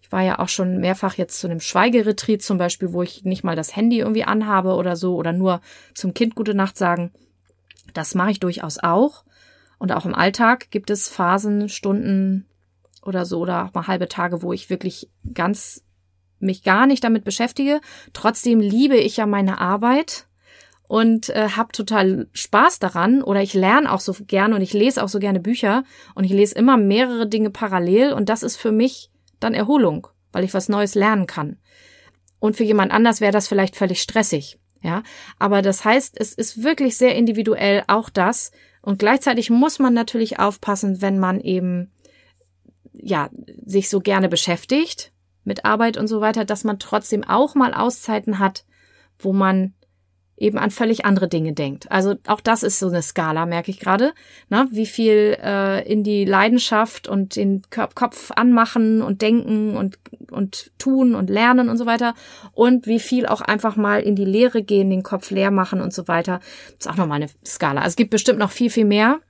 Ich 0.04 0.12
war 0.12 0.20
ja 0.20 0.38
auch 0.38 0.50
schon 0.50 0.80
mehrfach 0.80 1.14
jetzt 1.14 1.40
zu 1.40 1.46
einem 1.46 1.60
Schweigeretreat 1.60 2.42
zum 2.42 2.58
Beispiel, 2.58 2.92
wo 2.92 3.02
ich 3.02 3.24
nicht 3.24 3.42
mal 3.42 3.56
das 3.56 3.74
Handy 3.74 4.00
irgendwie 4.00 4.24
anhabe 4.24 4.74
oder 4.74 4.96
so 4.96 5.16
oder 5.16 5.32
nur 5.32 5.62
zum 5.94 6.12
Kind 6.12 6.34
gute 6.34 6.52
Nacht 6.52 6.76
sagen. 6.76 7.10
Das 7.94 8.14
mache 8.14 8.32
ich 8.32 8.38
durchaus 8.38 8.78
auch. 8.78 9.24
Und 9.78 9.92
auch 9.92 10.04
im 10.04 10.14
Alltag 10.14 10.70
gibt 10.70 10.90
es 10.90 11.08
Phasen, 11.08 11.70
Stunden 11.70 12.44
oder 13.02 13.24
so 13.24 13.40
oder 13.40 13.64
auch 13.64 13.72
mal 13.72 13.86
halbe 13.86 14.06
Tage, 14.06 14.42
wo 14.42 14.52
ich 14.52 14.68
wirklich 14.68 15.08
ganz 15.32 15.82
mich 16.38 16.62
gar 16.64 16.86
nicht 16.86 17.02
damit 17.02 17.24
beschäftige. 17.24 17.80
Trotzdem 18.12 18.60
liebe 18.60 18.98
ich 18.98 19.16
ja 19.16 19.24
meine 19.24 19.58
Arbeit 19.58 20.26
und 20.86 21.30
äh, 21.30 21.48
habe 21.56 21.72
total 21.72 22.28
Spaß 22.34 22.78
daran 22.78 23.22
oder 23.22 23.40
ich 23.40 23.54
lerne 23.54 23.90
auch 23.90 24.00
so 24.00 24.14
gerne 24.26 24.54
und 24.54 24.60
ich 24.60 24.74
lese 24.74 25.02
auch 25.02 25.08
so 25.08 25.18
gerne 25.18 25.40
Bücher 25.40 25.82
und 26.14 26.24
ich 26.24 26.32
lese 26.32 26.56
immer 26.56 26.76
mehrere 26.76 27.26
Dinge 27.26 27.48
parallel 27.48 28.12
und 28.12 28.28
das 28.28 28.42
ist 28.42 28.56
für 28.56 28.70
mich 28.70 29.10
dann 29.44 29.54
Erholung, 29.54 30.08
weil 30.32 30.44
ich 30.44 30.54
was 30.54 30.68
Neues 30.68 30.94
lernen 30.94 31.26
kann. 31.26 31.58
Und 32.38 32.56
für 32.56 32.64
jemand 32.64 32.92
anders 32.92 33.20
wäre 33.20 33.32
das 33.32 33.48
vielleicht 33.48 33.76
völlig 33.76 34.02
stressig. 34.02 34.58
Ja, 34.82 35.02
aber 35.38 35.62
das 35.62 35.84
heißt, 35.84 36.14
es 36.20 36.34
ist 36.34 36.62
wirklich 36.62 36.98
sehr 36.98 37.14
individuell 37.14 37.84
auch 37.86 38.10
das. 38.10 38.52
Und 38.82 38.98
gleichzeitig 38.98 39.48
muss 39.48 39.78
man 39.78 39.94
natürlich 39.94 40.38
aufpassen, 40.38 41.00
wenn 41.00 41.18
man 41.18 41.40
eben, 41.40 41.90
ja, 42.92 43.30
sich 43.64 43.88
so 43.88 44.00
gerne 44.00 44.28
beschäftigt 44.28 45.12
mit 45.42 45.64
Arbeit 45.64 45.96
und 45.96 46.06
so 46.06 46.20
weiter, 46.20 46.44
dass 46.44 46.64
man 46.64 46.78
trotzdem 46.78 47.24
auch 47.24 47.54
mal 47.54 47.72
Auszeiten 47.72 48.38
hat, 48.38 48.66
wo 49.18 49.32
man 49.32 49.72
eben 50.36 50.58
an 50.58 50.70
völlig 50.70 51.04
andere 51.04 51.28
Dinge 51.28 51.52
denkt. 51.52 51.90
Also 51.90 52.16
auch 52.26 52.40
das 52.40 52.62
ist 52.62 52.78
so 52.78 52.88
eine 52.88 53.02
Skala, 53.02 53.46
merke 53.46 53.70
ich 53.70 53.78
gerade. 53.78 54.12
Ne? 54.48 54.66
Wie 54.70 54.86
viel 54.86 55.38
äh, 55.42 55.86
in 55.90 56.02
die 56.02 56.24
Leidenschaft 56.24 57.08
und 57.08 57.36
den 57.36 57.62
Kopf 57.70 58.30
anmachen 58.34 59.02
und 59.02 59.22
denken 59.22 59.76
und, 59.76 59.98
und 60.30 60.72
tun 60.78 61.14
und 61.14 61.30
lernen 61.30 61.68
und 61.68 61.76
so 61.76 61.86
weiter. 61.86 62.14
Und 62.52 62.86
wie 62.86 63.00
viel 63.00 63.26
auch 63.26 63.40
einfach 63.40 63.76
mal 63.76 64.00
in 64.00 64.16
die 64.16 64.24
Lehre 64.24 64.62
gehen, 64.62 64.90
den 64.90 65.02
Kopf 65.02 65.30
leer 65.30 65.50
machen 65.50 65.80
und 65.80 65.92
so 65.92 66.08
weiter. 66.08 66.40
Das 66.78 66.86
ist 66.86 66.88
auch 66.88 66.96
nochmal 66.96 67.22
eine 67.22 67.30
Skala. 67.46 67.80
Also 67.80 67.90
es 67.90 67.96
gibt 67.96 68.10
bestimmt 68.10 68.38
noch 68.38 68.50
viel, 68.50 68.70
viel 68.70 68.86
mehr. 68.86 69.20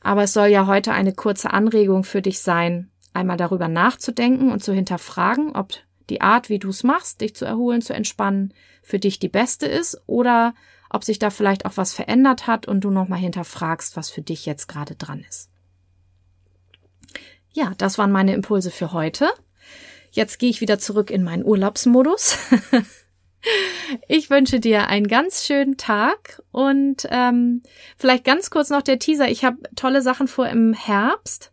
Aber 0.00 0.22
es 0.22 0.32
soll 0.32 0.48
ja 0.48 0.66
heute 0.66 0.92
eine 0.92 1.12
kurze 1.12 1.52
Anregung 1.52 2.04
für 2.04 2.22
dich 2.22 2.40
sein, 2.40 2.90
einmal 3.14 3.36
darüber 3.36 3.66
nachzudenken 3.66 4.52
und 4.52 4.62
zu 4.62 4.72
hinterfragen, 4.72 5.56
ob 5.56 5.72
die 6.10 6.20
Art, 6.20 6.48
wie 6.48 6.58
du 6.58 6.70
es 6.70 6.84
machst, 6.84 7.20
dich 7.20 7.34
zu 7.34 7.44
erholen, 7.44 7.82
zu 7.82 7.94
entspannen, 7.94 8.54
für 8.82 8.98
dich 8.98 9.18
die 9.18 9.28
beste 9.28 9.66
ist 9.66 10.00
oder 10.06 10.54
ob 10.90 11.04
sich 11.04 11.18
da 11.18 11.30
vielleicht 11.30 11.66
auch 11.66 11.76
was 11.76 11.92
verändert 11.92 12.46
hat 12.46 12.66
und 12.66 12.80
du 12.80 12.90
nochmal 12.90 13.18
hinterfragst, 13.18 13.96
was 13.96 14.10
für 14.10 14.22
dich 14.22 14.46
jetzt 14.46 14.68
gerade 14.68 14.94
dran 14.94 15.24
ist. 15.28 15.50
Ja, 17.52 17.72
das 17.76 17.98
waren 17.98 18.12
meine 18.12 18.34
Impulse 18.34 18.70
für 18.70 18.92
heute. 18.92 19.28
Jetzt 20.10 20.38
gehe 20.38 20.50
ich 20.50 20.60
wieder 20.60 20.78
zurück 20.78 21.10
in 21.10 21.22
meinen 21.22 21.44
Urlaubsmodus. 21.44 22.38
ich 24.08 24.30
wünsche 24.30 24.60
dir 24.60 24.88
einen 24.88 25.08
ganz 25.08 25.44
schönen 25.44 25.76
Tag 25.76 26.42
und 26.50 27.06
ähm, 27.10 27.62
vielleicht 27.96 28.24
ganz 28.24 28.50
kurz 28.50 28.70
noch 28.70 28.82
der 28.82 28.98
Teaser. 28.98 29.28
Ich 29.28 29.44
habe 29.44 29.58
tolle 29.76 30.02
Sachen 30.02 30.28
vor 30.28 30.48
im 30.48 30.72
Herbst. 30.72 31.52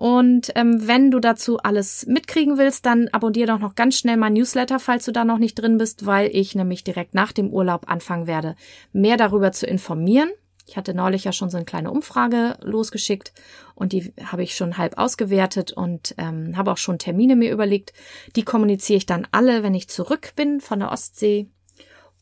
Und 0.00 0.52
ähm, 0.54 0.88
wenn 0.88 1.10
du 1.10 1.20
dazu 1.20 1.58
alles 1.58 2.06
mitkriegen 2.06 2.56
willst, 2.56 2.86
dann 2.86 3.08
abonniere 3.08 3.48
doch 3.48 3.58
noch 3.58 3.74
ganz 3.74 3.98
schnell 3.98 4.16
mein 4.16 4.32
Newsletter, 4.32 4.78
falls 4.78 5.04
du 5.04 5.12
da 5.12 5.26
noch 5.26 5.36
nicht 5.36 5.56
drin 5.56 5.76
bist, 5.76 6.06
weil 6.06 6.34
ich 6.34 6.54
nämlich 6.54 6.84
direkt 6.84 7.12
nach 7.12 7.32
dem 7.32 7.50
Urlaub 7.50 7.84
anfangen 7.86 8.26
werde, 8.26 8.56
mehr 8.94 9.18
darüber 9.18 9.52
zu 9.52 9.66
informieren. 9.66 10.30
Ich 10.66 10.78
hatte 10.78 10.94
neulich 10.94 11.24
ja 11.24 11.32
schon 11.32 11.50
so 11.50 11.58
eine 11.58 11.66
kleine 11.66 11.90
Umfrage 11.90 12.56
losgeschickt 12.62 13.34
und 13.74 13.92
die 13.92 14.14
habe 14.24 14.42
ich 14.42 14.56
schon 14.56 14.78
halb 14.78 14.96
ausgewertet 14.96 15.72
und 15.72 16.14
ähm, 16.16 16.56
habe 16.56 16.72
auch 16.72 16.78
schon 16.78 16.98
Termine 16.98 17.36
mir 17.36 17.52
überlegt. 17.52 17.92
Die 18.36 18.42
kommuniziere 18.42 18.96
ich 18.96 19.06
dann 19.06 19.26
alle, 19.32 19.62
wenn 19.62 19.74
ich 19.74 19.90
zurück 19.90 20.32
bin 20.34 20.62
von 20.62 20.78
der 20.78 20.92
Ostsee. 20.92 21.50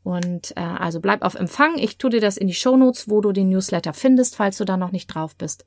Und 0.09 0.57
äh, 0.57 0.61
also 0.61 1.01
bleib 1.01 1.21
auf 1.21 1.35
Empfang. 1.35 1.77
Ich 1.77 1.99
tue 1.99 2.09
dir 2.09 2.23
das 2.23 2.39
in 2.39 2.47
die 2.47 2.55
Shownotes, 2.55 3.11
wo 3.11 3.21
du 3.21 3.31
den 3.33 3.51
Newsletter 3.51 3.93
findest, 3.93 4.37
falls 4.37 4.57
du 4.57 4.65
da 4.65 4.79
noch 4.79 4.91
nicht 4.91 5.09
drauf 5.09 5.37
bist. 5.37 5.67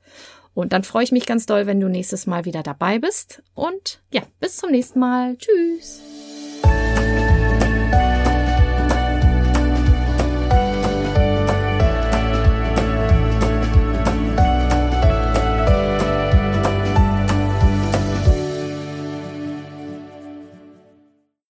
Und 0.52 0.72
dann 0.72 0.82
freue 0.82 1.04
ich 1.04 1.12
mich 1.12 1.26
ganz 1.26 1.46
doll, 1.46 1.66
wenn 1.66 1.78
du 1.78 1.88
nächstes 1.88 2.26
Mal 2.26 2.44
wieder 2.44 2.64
dabei 2.64 2.98
bist. 2.98 3.40
Und 3.54 4.00
ja, 4.10 4.22
bis 4.40 4.56
zum 4.56 4.72
nächsten 4.72 4.98
Mal. 4.98 5.36
Tschüss. 5.36 6.00